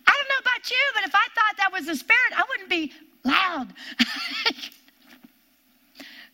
I 0.06 0.12
don't 0.12 0.29
know 0.29 0.41
about 0.41 0.69
you, 0.69 0.84
but 0.95 1.06
if 1.06 1.15
I 1.15 1.27
thought 1.34 1.58
that 1.58 1.71
was 1.71 1.88
a 1.88 1.95
spirit, 1.95 2.34
be 2.73 2.91
loud. 3.23 3.73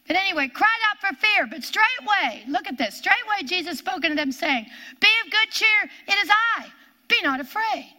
but 0.07 0.15
anyway, 0.15 0.47
cried 0.47 0.67
out 0.89 0.99
for 0.99 1.15
fear. 1.15 1.47
But 1.47 1.63
straightway, 1.63 2.43
look 2.47 2.67
at 2.67 2.77
this. 2.77 2.95
Straightway, 2.95 3.43
Jesus 3.45 3.79
spoke 3.79 4.03
unto 4.05 4.15
them, 4.15 4.31
saying, 4.31 4.65
Be 4.99 5.07
of 5.25 5.31
good 5.31 5.51
cheer, 5.51 5.89
it 6.07 6.17
is 6.23 6.29
I. 6.57 6.65
Be 7.07 7.21
not 7.23 7.39
afraid. 7.39 7.95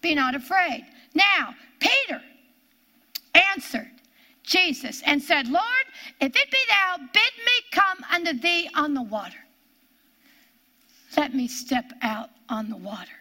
Be 0.00 0.14
not 0.14 0.34
afraid. 0.34 0.86
Now, 1.14 1.54
Peter 1.80 2.22
answered 3.54 3.90
Jesus 4.42 5.02
and 5.04 5.22
said, 5.22 5.48
Lord, 5.48 5.64
if 6.20 6.34
it 6.34 6.50
be 6.50 6.58
thou, 6.68 6.96
bid 6.98 7.12
me 7.12 7.52
come 7.72 7.98
unto 8.12 8.32
thee 8.40 8.68
on 8.74 8.94
the 8.94 9.02
water. 9.02 9.36
Let 11.16 11.34
me 11.34 11.48
step 11.48 11.92
out 12.02 12.30
on 12.48 12.70
the 12.70 12.76
water. 12.76 13.19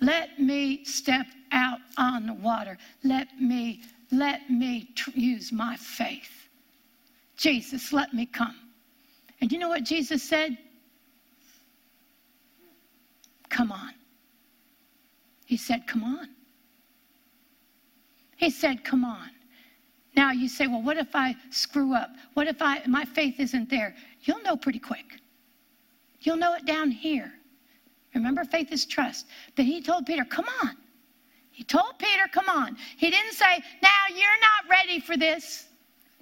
Let 0.00 0.38
me 0.38 0.84
step 0.84 1.26
out 1.52 1.80
on 1.98 2.26
the 2.26 2.34
water. 2.34 2.78
Let 3.04 3.40
me, 3.40 3.82
let 4.10 4.48
me 4.50 4.90
use 5.14 5.52
my 5.52 5.76
faith. 5.76 6.48
Jesus, 7.36 7.92
let 7.92 8.12
me 8.14 8.26
come. 8.26 8.56
And 9.40 9.50
you 9.50 9.58
know 9.58 9.68
what 9.68 9.84
Jesus 9.84 10.22
said? 10.22 10.56
Come 13.48 13.72
on. 13.72 13.94
He 15.46 15.56
said, 15.56 15.86
Come 15.86 16.04
on. 16.04 16.28
He 18.36 18.50
said, 18.50 18.84
Come 18.84 19.04
on. 19.04 19.30
Now 20.16 20.32
you 20.32 20.48
say, 20.48 20.66
Well, 20.66 20.82
what 20.82 20.96
if 20.96 21.14
I 21.14 21.34
screw 21.50 21.94
up? 21.94 22.10
What 22.34 22.46
if 22.46 22.62
I 22.62 22.82
my 22.86 23.04
faith 23.04 23.40
isn't 23.40 23.68
there? 23.68 23.94
You'll 24.22 24.42
know 24.42 24.56
pretty 24.56 24.78
quick. 24.78 25.20
You'll 26.20 26.36
know 26.36 26.54
it 26.54 26.66
down 26.66 26.90
here. 26.90 27.32
Remember, 28.14 28.44
faith 28.44 28.72
is 28.72 28.86
trust. 28.86 29.26
But 29.56 29.64
he 29.64 29.80
told 29.80 30.06
Peter, 30.06 30.24
Come 30.24 30.46
on. 30.62 30.76
He 31.50 31.64
told 31.64 31.98
Peter, 31.98 32.26
Come 32.32 32.48
on. 32.48 32.76
He 32.96 33.10
didn't 33.10 33.34
say, 33.34 33.62
Now 33.82 34.06
you're 34.08 34.40
not 34.40 34.70
ready 34.70 35.00
for 35.00 35.16
this. 35.16 35.68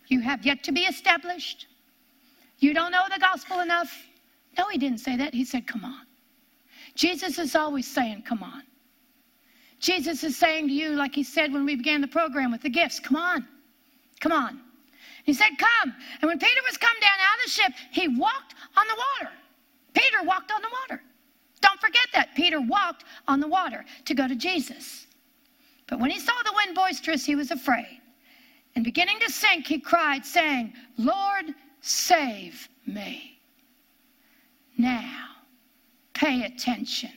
You 0.09 0.21
have 0.21 0.45
yet 0.45 0.63
to 0.65 0.73
be 0.73 0.83
established. 0.83 1.67
You 2.59 2.75
don't 2.75 2.93
know 2.93 3.05
the 3.13 3.21
gospel 3.21 3.61
enough. 3.61 4.07
No, 4.57 4.69
he 4.69 4.79
didn't 4.79 4.99
say 4.99 5.17
that. 5.17 5.35
He 5.35 5.45
said, 5.45 5.67
Come 5.67 5.85
on. 5.85 6.07
Jesus 6.95 7.39
is 7.39 7.55
always 7.55 7.87
saying, 7.87 8.23
Come 8.23 8.43
on. 8.43 8.63
Jesus 9.81 10.25
is 10.25 10.37
saying 10.37 10.67
to 10.69 10.75
you, 10.75 10.91
like 10.97 11.15
he 11.15 11.23
said 11.23 11.53
when 11.53 11.65
we 11.65 11.77
began 11.77 12.01
the 12.01 12.09
program 12.09 12.51
with 12.51 12.63
the 12.63 12.71
gifts, 12.71 12.99
Come 12.99 13.17
on. 13.17 13.47
Come 14.21 14.33
on. 14.33 14.61
He 15.25 15.33
said, 15.33 15.51
Come. 15.59 15.95
And 16.21 16.29
when 16.29 16.39
Peter 16.39 16.61
was 16.67 16.77
come 16.77 16.99
down 17.01 17.11
out 17.21 17.39
of 17.39 17.45
the 17.45 17.51
ship, 17.51 17.73
he 17.93 18.09
walked 18.09 18.55
on 18.77 18.87
the 18.89 18.97
water. 19.21 19.33
Peter 19.95 20.23
walked 20.25 20.51
on 20.51 20.61
the 20.63 20.69
water. 20.69 21.03
Don't 21.81 21.93
forget 21.93 22.09
that. 22.15 22.35
Peter 22.35 22.61
walked 22.61 23.05
on 23.27 23.41
the 23.41 23.49
water 23.49 23.85
to 24.05 24.15
go 24.15 24.27
to 24.27 24.35
Jesus. 24.35 25.07
But 25.87 26.01
when 26.01 26.11
he 26.11 26.19
saw 26.19 26.33
the 26.45 26.53
wind 26.55 26.75
boisterous, 26.75 27.25
he 27.25 27.35
was 27.35 27.51
afraid. 27.51 28.01
And 28.75 28.85
beginning 28.85 29.19
to 29.21 29.31
sink, 29.31 29.67
he 29.67 29.79
cried, 29.79 30.25
saying, 30.25 30.73
Lord, 30.97 31.55
save 31.81 32.69
me. 32.87 33.41
Now, 34.77 35.27
pay 36.15 36.45
attention. 36.45 37.13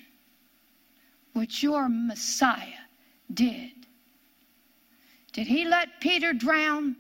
What 1.34 1.64
your 1.64 1.88
Messiah 1.90 2.86
did. 3.34 3.72
Did 5.34 5.48
he 5.48 5.66
let 5.66 6.02
Peter 6.02 6.34
drown? 6.34 6.96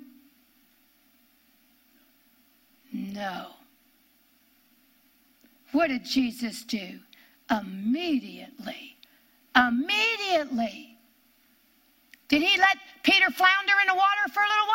No. 2.92 3.48
What 5.72 5.88
did 5.88 6.06
Jesus 6.06 6.64
do? 6.64 7.00
Immediately. 7.52 8.98
Immediately. 9.56 10.98
Did 12.30 12.42
he 12.42 12.58
let 12.58 12.78
Peter 13.04 13.30
flounder 13.30 13.74
in 13.82 13.88
the 13.88 13.96
water 13.96 14.34
for 14.34 14.42
a 14.42 14.48
little 14.48 14.68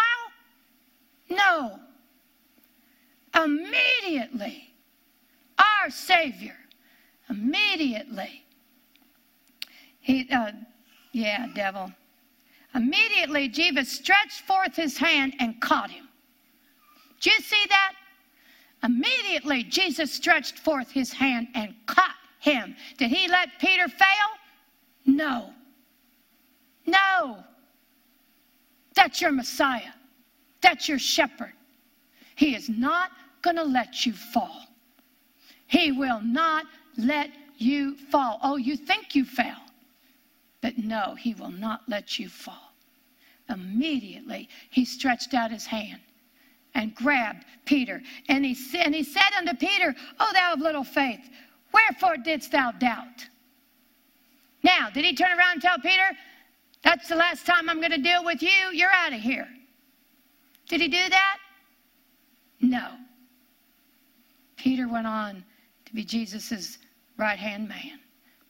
while? 1.41 1.81
No. 3.35 3.45
Immediately. 3.45 4.75
Our 5.59 5.91
Savior. 5.91 6.57
Immediately. 7.31 8.45
He, 10.01 10.29
uh, 10.31 10.53
yeah, 11.13 11.47
devil. 11.55 11.91
Immediately, 12.75 13.49
Jesus 13.49 13.91
stretched 13.91 14.43
forth 14.43 14.77
his 14.77 14.99
hand 14.99 15.35
and 15.41 15.59
caught 15.63 15.91
him. 15.91 16.09
Did 17.21 17.33
you 17.33 17.41
see 17.41 17.65
that? 17.71 17.95
Immediately, 18.85 19.65
Jesus 19.65 20.13
stretched 20.13 20.59
forth 20.59 20.91
his 20.91 21.11
hand 21.11 21.49
and 21.55 21.75
caught 21.87 22.15
him. 22.41 22.77
Did 22.99 23.11
he 23.11 23.29
let 23.29 23.59
Peter 23.59 23.89
fail? 23.89 24.07
No. 25.05 25.51
No. 26.87 27.39
That's 28.95 29.21
your 29.21 29.33
Messiah. 29.33 29.93
That's 30.63 30.89
your 30.89 30.99
shepherd. 30.99 31.53
He 32.35 32.55
is 32.55 32.69
not 32.69 33.11
going 33.43 33.57
to 33.57 33.65
let 33.65 34.07
you 34.07 34.13
fall. 34.13 34.63
He 35.67 35.93
will 35.93 36.21
not 36.21 36.67
let 36.97 37.31
you 37.57 37.97
fall. 37.97 38.39
Oh, 38.43 38.57
you 38.57 38.77
think 38.77 39.15
you 39.15 39.25
fell. 39.25 39.63
But 40.61 40.79
no, 40.79 41.15
he 41.15 41.35
will 41.35 41.51
not 41.51 41.83
let 41.89 42.19
you 42.19 42.29
fall. 42.29 42.73
Immediately, 43.49 44.49
he 44.71 44.85
stretched 44.85 45.35
out 45.35 45.51
his 45.51 45.67
hand 45.67 46.01
and 46.75 46.95
grabbed 46.95 47.45
Peter. 47.65 48.03
And 48.29 48.45
he, 48.45 48.57
and 48.79 48.95
he 48.95 49.03
said 49.03 49.33
unto 49.39 49.55
Peter, 49.55 49.95
O 50.19 50.31
thou 50.33 50.55
of 50.55 50.61
little 50.61 50.85
faith, 50.85 51.31
Wherefore 51.77 52.17
didst 52.17 52.53
thou 52.53 52.73
doubt? 52.73 53.27
Now, 54.63 54.89
did 54.91 55.05
he 55.05 55.15
turn 55.15 55.39
around 55.39 55.55
and 55.55 55.63
tell 55.63 55.79
Peter, 55.79 56.17
That's 56.83 57.09
the 57.09 57.17
last 57.17 57.47
time 57.47 57.69
I'm 57.69 57.81
going 57.81 57.91
to 57.91 57.99
deal 57.99 58.25
with 58.25 58.43
you? 58.43 58.71
You're 58.73 58.91
out 58.91 59.13
of 59.13 59.21
here. 59.21 59.49
Did 60.69 60.81
he 60.81 60.89
do 60.89 61.09
that? 61.09 61.39
No. 62.61 62.93
Peter 64.57 64.89
went 64.89 65.07
on 65.07 65.45
to 65.85 65.95
be 65.95 66.05
Jesus' 66.05 66.79
right 67.19 67.39
hand 67.39 67.69
man. 67.69 68.01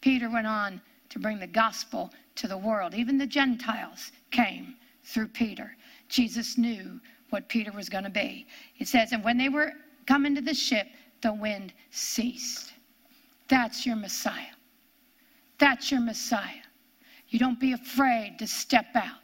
Peter 0.01 0.31
went 0.31 0.47
on 0.47 0.81
to 1.11 1.19
bring 1.19 1.39
the 1.39 1.47
gospel 1.47 2.13
to 2.37 2.49
the 2.49 2.57
world. 2.57 2.95
Even 2.95 3.19
the 3.19 3.27
Gentiles 3.27 4.13
came 4.31 4.77
through 5.05 5.29
Peter. 5.29 5.77
Jesus 6.09 6.57
knew 6.57 7.01
what 7.31 7.49
Peter 7.49 7.73
was 7.73 7.89
going 7.89 8.05
to 8.05 8.11
be. 8.11 8.47
It 8.79 8.89
says, 8.89 9.13
And 9.13 9.25
when 9.25 9.37
they 9.37 9.49
were 9.49 9.73
coming 10.07 10.35
to 10.37 10.41
the 10.41 10.55
ship, 10.55 10.87
the 11.23 11.33
wind 11.33 11.73
ceased. 11.91 12.73
That's 13.49 13.87
your 13.87 13.97
Messiah. 13.97 14.55
That's 15.59 15.91
your 15.91 16.01
Messiah. 16.01 16.63
You 17.29 17.39
don't 17.39 17.59
be 17.59 17.73
afraid 17.73 18.39
to 18.39 18.47
step 18.47 18.87
out 18.95 19.19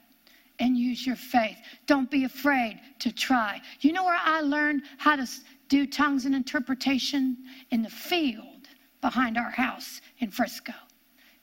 and 0.58 0.76
use 0.76 1.06
your 1.06 1.16
faith. 1.16 1.56
Don't 1.86 2.10
be 2.10 2.24
afraid 2.24 2.80
to 3.00 3.12
try. 3.12 3.60
You 3.80 3.92
know 3.92 4.04
where 4.04 4.18
I 4.20 4.40
learned 4.40 4.82
how 4.98 5.16
to 5.16 5.26
do 5.68 5.86
tongues 5.86 6.24
and 6.24 6.34
interpretation? 6.34 7.36
In 7.70 7.82
the 7.82 7.90
field 7.90 8.68
behind 9.00 9.36
our 9.36 9.50
house 9.50 10.00
in 10.18 10.30
Frisco. 10.30 10.72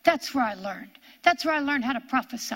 That's 0.04 0.34
where 0.34 0.46
I 0.46 0.54
learned. 0.54 0.98
That's 1.24 1.46
where 1.46 1.54
I 1.54 1.60
learned 1.60 1.84
how 1.86 1.94
to 1.94 2.02
prophesy. 2.02 2.56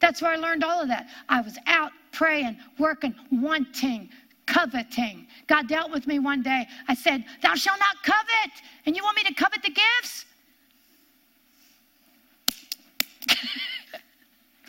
That's 0.00 0.20
where 0.20 0.32
I 0.32 0.36
learned 0.36 0.64
all 0.64 0.82
of 0.82 0.88
that. 0.88 1.08
I 1.28 1.40
was 1.40 1.56
out 1.66 1.92
praying, 2.12 2.58
working, 2.78 3.14
wanting, 3.30 4.10
coveting. 4.46 5.26
God 5.46 5.68
dealt 5.68 5.90
with 5.90 6.06
me 6.06 6.18
one 6.18 6.42
day. 6.42 6.66
I 6.88 6.94
said, 6.94 7.24
Thou 7.42 7.54
shalt 7.54 7.78
not 7.78 8.02
covet. 8.02 8.52
And 8.86 8.96
you 8.96 9.02
want 9.02 9.16
me 9.16 9.22
to 9.24 9.34
covet 9.34 9.62
the 9.62 9.70
gifts? 9.70 10.26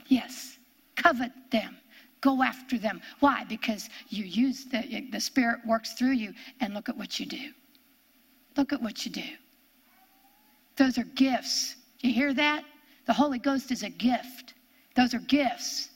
yes, 0.07 0.57
covet 0.95 1.31
them. 1.51 1.77
Go 2.21 2.41
after 2.41 2.77
them. 2.77 3.01
Why? 3.19 3.43
Because 3.47 3.89
you 4.09 4.23
use 4.25 4.65
the, 4.65 5.07
the 5.11 5.19
Spirit 5.19 5.59
works 5.65 5.93
through 5.93 6.13
you, 6.13 6.33
and 6.59 6.73
look 6.73 6.89
at 6.89 6.97
what 6.97 7.19
you 7.19 7.25
do. 7.25 7.51
Look 8.57 8.73
at 8.73 8.81
what 8.81 9.05
you 9.05 9.11
do. 9.11 9.29
Those 10.75 10.97
are 10.97 11.03
gifts. 11.03 11.75
You 12.01 12.11
hear 12.11 12.33
that? 12.33 12.63
The 13.05 13.13
Holy 13.13 13.39
Ghost 13.39 13.71
is 13.71 13.83
a 13.83 13.89
gift. 13.89 14.53
Those 14.95 15.13
are 15.13 15.19
gifts 15.19 15.89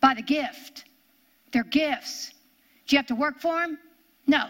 by 0.00 0.14
the 0.14 0.22
gift. 0.22 0.84
They're 1.52 1.64
gifts. 1.64 2.32
Do 2.86 2.94
you 2.94 2.98
have 2.98 3.06
to 3.06 3.14
work 3.14 3.40
for 3.40 3.58
them? 3.60 3.78
No. 4.26 4.46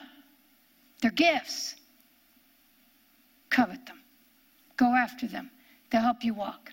They're 1.01 1.11
gifts. 1.11 1.77
Covet 3.51 3.87
them. 3.87 4.01
Go 4.77 4.95
after 4.95 5.27
them. 5.27 5.51
They'll 5.91 6.03
help 6.03 6.25
you 6.25 6.35
walk. 6.35 6.73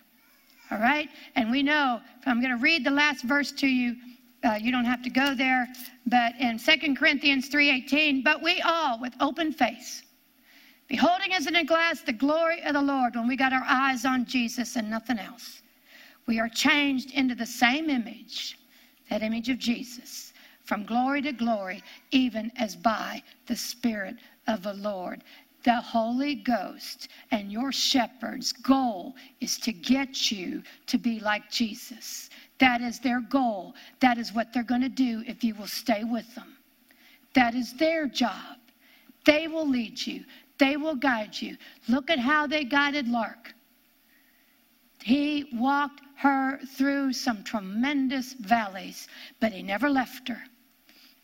All 0.70 0.78
right? 0.78 1.08
And 1.36 1.50
we 1.50 1.62
know, 1.62 2.00
I'm 2.26 2.40
going 2.40 2.56
to 2.56 2.62
read 2.62 2.84
the 2.84 2.90
last 2.90 3.24
verse 3.24 3.52
to 3.52 3.66
you. 3.66 3.96
Uh, 4.42 4.58
you 4.60 4.70
don't 4.70 4.84
have 4.84 5.02
to 5.02 5.10
go 5.10 5.34
there, 5.34 5.66
but 6.06 6.34
in 6.38 6.58
2 6.58 6.94
Corinthians 6.94 7.48
3:18, 7.48 8.22
but 8.22 8.42
we 8.42 8.60
all 8.60 9.00
with 9.00 9.14
open 9.20 9.50
face, 9.50 10.02
beholding 10.86 11.32
as 11.32 11.46
in 11.46 11.56
a 11.56 11.64
glass 11.64 12.02
the 12.02 12.12
glory 12.12 12.60
of 12.62 12.74
the 12.74 12.82
Lord, 12.82 13.14
when 13.14 13.26
we 13.26 13.36
got 13.36 13.54
our 13.54 13.64
eyes 13.66 14.04
on 14.04 14.26
Jesus 14.26 14.76
and 14.76 14.90
nothing 14.90 15.18
else, 15.18 15.62
we 16.26 16.38
are 16.38 16.48
changed 16.50 17.12
into 17.12 17.34
the 17.34 17.46
same 17.46 17.88
image, 17.88 18.58
that 19.08 19.22
image 19.22 19.48
of 19.48 19.58
Jesus, 19.58 20.33
from 20.64 20.84
glory 20.84 21.22
to 21.22 21.32
glory, 21.32 21.82
even 22.10 22.50
as 22.56 22.74
by 22.74 23.22
the 23.46 23.56
Spirit 23.56 24.16
of 24.46 24.62
the 24.62 24.74
Lord. 24.74 25.22
The 25.62 25.80
Holy 25.80 26.34
Ghost 26.34 27.08
and 27.30 27.50
your 27.50 27.72
shepherd's 27.72 28.52
goal 28.52 29.14
is 29.40 29.58
to 29.60 29.72
get 29.72 30.30
you 30.30 30.62
to 30.86 30.98
be 30.98 31.20
like 31.20 31.50
Jesus. 31.50 32.28
That 32.58 32.82
is 32.82 32.98
their 32.98 33.20
goal. 33.20 33.74
That 34.00 34.18
is 34.18 34.32
what 34.32 34.52
they're 34.52 34.62
going 34.62 34.82
to 34.82 34.90
do 34.90 35.22
if 35.26 35.42
you 35.42 35.54
will 35.54 35.66
stay 35.66 36.04
with 36.04 36.34
them. 36.34 36.56
That 37.34 37.54
is 37.54 37.72
their 37.74 38.06
job. 38.06 38.58
They 39.24 39.48
will 39.48 39.68
lead 39.68 40.06
you, 40.06 40.24
they 40.58 40.76
will 40.76 40.96
guide 40.96 41.40
you. 41.40 41.56
Look 41.88 42.10
at 42.10 42.18
how 42.18 42.46
they 42.46 42.64
guided 42.64 43.08
Lark. 43.08 43.54
He 45.02 45.50
walked 45.52 46.00
her 46.16 46.58
through 46.76 47.12
some 47.12 47.42
tremendous 47.42 48.34
valleys, 48.34 49.08
but 49.40 49.52
he 49.52 49.62
never 49.62 49.90
left 49.90 50.28
her. 50.28 50.42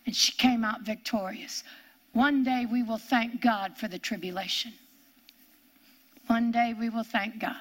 And 0.06 0.14
she 0.14 0.32
came 0.32 0.64
out 0.64 0.82
victorious. 0.82 1.62
One 2.12 2.42
day 2.42 2.66
we 2.70 2.82
will 2.82 2.98
thank 2.98 3.40
God 3.40 3.76
for 3.76 3.88
the 3.88 3.98
tribulation. 3.98 4.72
One 6.26 6.50
day 6.50 6.74
we 6.78 6.88
will 6.88 7.04
thank 7.04 7.38
God. 7.38 7.56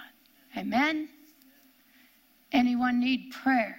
Amen. 0.58 1.10
Anyone 2.52 3.00
need 3.00 3.32
prayer? 3.32 3.78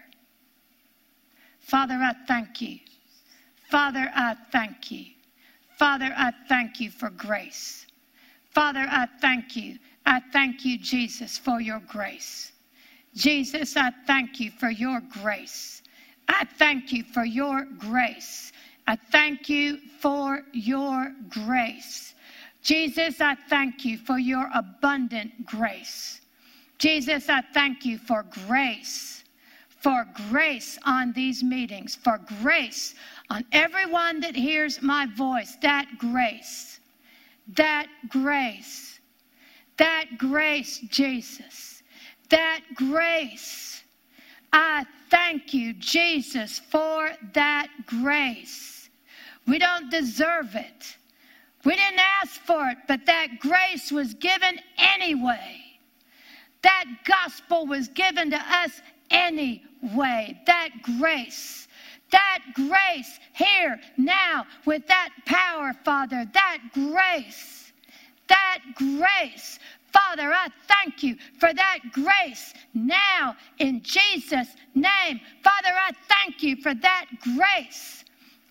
Father, 1.61 1.95
I 1.95 2.15
thank 2.27 2.61
you. 2.61 2.79
Father, 3.71 4.11
I 4.15 4.37
thank 4.51 4.91
you. 4.91 5.07
Father, 5.79 6.13
I 6.17 6.33
thank 6.49 6.81
you 6.81 6.91
for 6.91 7.11
grace. 7.11 7.87
Father, 8.51 8.87
I 8.89 9.07
thank 9.21 9.57
you. 9.57 9.79
I 10.07 10.21
thank 10.33 10.65
you, 10.65 10.79
Jesus, 10.79 11.39
for 11.39 11.61
your 11.61 11.81
grace. 11.89 12.53
Jesus, 13.15 13.77
I 13.77 13.91
thank 14.07 14.41
you 14.41 14.51
for 14.51 14.71
your 14.71 15.01
grace. 15.23 15.80
I 16.33 16.45
thank 16.45 16.93
you 16.93 17.03
for 17.03 17.25
your 17.25 17.67
grace. 17.77 18.53
I 18.87 18.95
thank 18.97 19.49
you 19.49 19.79
for 19.99 20.43
your 20.53 21.13
grace. 21.29 22.15
Jesus, 22.63 23.21
I 23.21 23.35
thank 23.35 23.85
you 23.85 23.99
for 23.99 24.19
your 24.19 24.49
abundant 24.55 25.45
grace. 25.45 26.21
Jesus, 26.79 27.29
I 27.29 27.41
thank 27.53 27.85
you 27.85 27.99
for 27.99 28.25
grace, 28.47 29.25
for 29.69 30.07
grace 30.31 30.79
on 30.85 31.13
these 31.13 31.43
meetings, 31.43 31.97
for 31.97 32.21
grace 32.43 32.95
on 33.29 33.45
everyone 33.51 34.21
that 34.21 34.37
hears 34.37 34.81
my 34.83 35.07
voice. 35.17 35.57
That 35.63 35.87
grace, 35.99 36.79
that 37.57 37.89
grace, 38.09 39.01
that 39.79 40.05
grace, 40.17 40.79
Jesus, 40.91 41.83
that 42.29 42.61
grace. 42.77 43.80
I 44.53 44.85
thank 45.11 45.55
you, 45.55 45.75
Jesus, 45.75 46.59
for 46.59 47.11
that 47.35 47.69
grace. 47.87 48.89
We 49.47 49.59
don't 49.59 49.91
deserve 49.91 50.55
it. 50.55 50.97
We 51.65 51.77
didn't 51.77 52.01
ask 52.23 52.41
for 52.41 52.69
it, 52.69 52.79
but 52.89 53.07
that 53.07 53.41
grace 53.41 53.93
was 53.93 54.15
given 54.15 54.59
anyway. 54.79 55.61
That 56.63 56.85
gospel 57.05 57.67
was 57.67 57.89
given 57.89 58.31
to 58.31 58.39
us 58.39 58.81
anyway. 59.11 60.41
That 60.47 60.71
grace. 60.99 61.69
That 62.11 62.39
grace 62.55 63.21
here, 63.35 63.81
now, 63.97 64.47
with 64.67 64.87
that 64.89 65.11
power, 65.27 65.73
Father. 65.85 66.27
That 66.33 66.59
grace. 66.73 67.73
That 68.29 68.59
grace. 68.75 69.59
Father, 69.93 70.33
I 70.33 70.49
thank 70.69 71.03
you 71.03 71.17
for 71.39 71.53
that 71.53 71.79
grace 71.93 72.55
now 72.75 73.37
in 73.59 73.83
Jesus' 73.83 74.55
name. 74.75 75.21
Father, 75.43 75.69
I 75.75 75.93
thank 76.09 76.43
you 76.43 76.57
for 76.57 76.75
that 76.75 77.07
grace. 77.23 78.05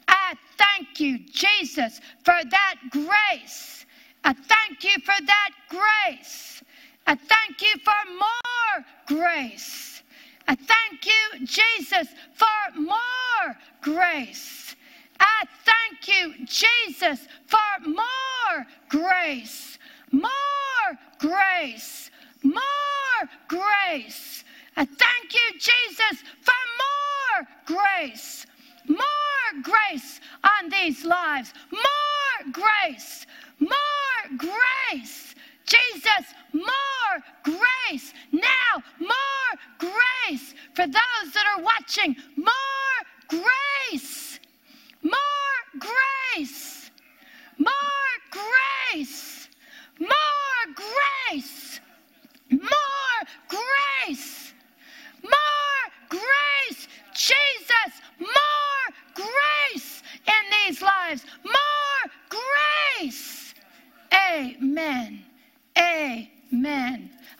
I 0.07 0.33
thank 0.57 0.99
you, 0.99 1.19
Jesus, 1.31 2.01
for 2.23 2.35
that 2.49 2.75
grace. 2.91 3.85
I 4.23 4.33
thank 4.33 4.83
you 4.83 5.01
for 5.01 5.15
that 5.25 5.49
grace. 5.69 6.63
I 7.07 7.15
thank 7.15 7.61
you 7.61 7.79
for 7.83 7.93
more 8.13 8.85
grace. 9.07 10.03
I 10.47 10.55
thank 10.55 11.05
you, 11.05 11.45
Jesus, 11.45 12.09
for 12.33 12.79
more 12.81 13.57
grace. 13.81 14.75
I 15.19 15.45
thank 15.65 16.07
you, 16.07 16.45
Jesus, 16.45 17.27
for 17.47 17.57
more 17.87 18.65
grace. 18.89 19.78
More 20.11 20.89
grace. 21.19 22.09
More 22.43 23.21
grace. 23.47 24.43
I 24.77 24.85
thank 24.85 25.33
you, 25.33 25.51
Jesus, 25.53 26.23
for 26.41 26.61
more 26.83 27.47
grace. 27.65 28.45
More 28.87 29.61
grace 29.61 30.19
on 30.43 30.69
these 30.69 31.03
lives. 31.05 31.53
More 31.71 32.51
grace. 32.53 33.25
More 33.59 34.37
grace. 34.37 35.35
Jesus, 35.65 36.33
more 36.53 37.23
grace. 37.43 38.13
Now, 38.31 38.83
more 38.99 39.51
grace 39.77 40.55
for 40.73 40.87
those 40.87 41.33
that 41.33 41.45
are 41.55 41.61
watching. 41.63 42.15
More 42.35 42.99
grace. 43.27 44.39
More 45.03 45.79
grace. 45.79 46.89
More 47.57 47.71
grace. 48.31 49.49
More 49.99 50.75
grace. 50.75 51.79
More 52.49 53.21
grace. 53.47 54.53
More 55.23 55.83
grace. 56.09 56.87
Jesus, 57.13 58.01
more 58.19 58.95
grace 59.13 60.03
in 60.25 60.67
these 60.67 60.81
lives. 60.81 61.25
More 61.43 62.11
grace. 62.29 63.53
Amen. 64.13 65.23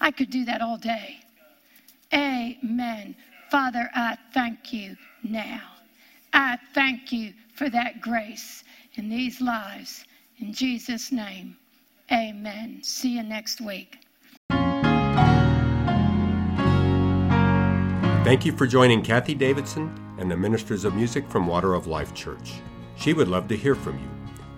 I 0.01 0.08
could 0.19 0.29
do 0.29 0.43
that 0.43 0.61
all 0.61 0.75
day. 0.75 1.21
Amen. 2.13 3.15
Father, 3.49 3.89
I 3.95 4.17
thank 4.33 4.73
you 4.73 4.97
now. 5.23 5.61
I 6.33 6.57
thank 6.73 7.13
you 7.13 7.33
for 7.55 7.69
that 7.69 8.01
grace 8.01 8.65
in 8.95 9.07
these 9.07 9.39
lives. 9.39 10.03
In 10.39 10.51
Jesus' 10.51 11.13
name, 11.13 11.55
amen. 12.11 12.81
See 12.83 13.15
you 13.15 13.23
next 13.23 13.61
week. 13.61 13.99
Thank 18.25 18.45
you 18.45 18.51
for 18.51 18.67
joining 18.67 19.01
Kathie 19.01 19.35
Davidson 19.35 19.97
and 20.17 20.29
the 20.29 20.35
Ministers 20.35 20.83
of 20.83 20.95
Music 20.95 21.29
from 21.29 21.47
Water 21.47 21.75
of 21.75 21.87
Life 21.87 22.13
Church. 22.13 22.55
She 22.97 23.13
would 23.13 23.29
love 23.29 23.47
to 23.47 23.55
hear 23.55 23.73
from 23.73 23.97
you. 23.97 24.09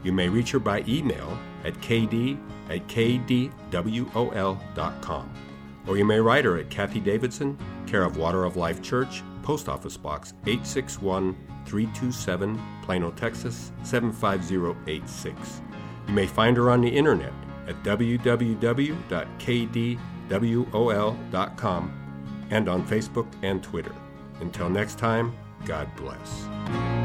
You 0.03 0.11
may 0.11 0.27
reach 0.27 0.49
her 0.51 0.59
by 0.59 0.83
email 0.87 1.37
at 1.63 1.75
kd 1.75 2.39
at 2.71 2.87
kdwol.com. 2.87 3.51
Or 5.87 5.97
you 5.97 6.05
may 6.05 6.19
write 6.19 6.45
her 6.45 6.57
at 6.57 6.69
Kathie 6.69 6.99
Davidson, 6.99 7.57
care 7.87 8.03
of 8.03 8.17
Water 8.17 8.43
of 8.45 8.55
Life 8.55 8.81
Church, 8.81 9.23
Post 9.43 9.67
Office 9.67 9.97
Box 9.97 10.33
861 10.45 11.35
327, 11.65 12.61
Plano, 12.83 13.11
Texas 13.11 13.71
75086. 13.83 15.61
You 16.07 16.13
may 16.13 16.27
find 16.27 16.57
her 16.57 16.69
on 16.69 16.81
the 16.81 16.89
internet 16.89 17.33
at 17.67 17.81
www.kdwol.com 17.83 18.87
and 22.49 22.67
on 22.69 22.85
Facebook 22.85 23.27
and 23.43 23.63
Twitter. 23.63 23.95
Until 24.41 24.69
next 24.69 24.97
time, 24.99 25.35
God 25.65 25.87
bless. 25.95 27.00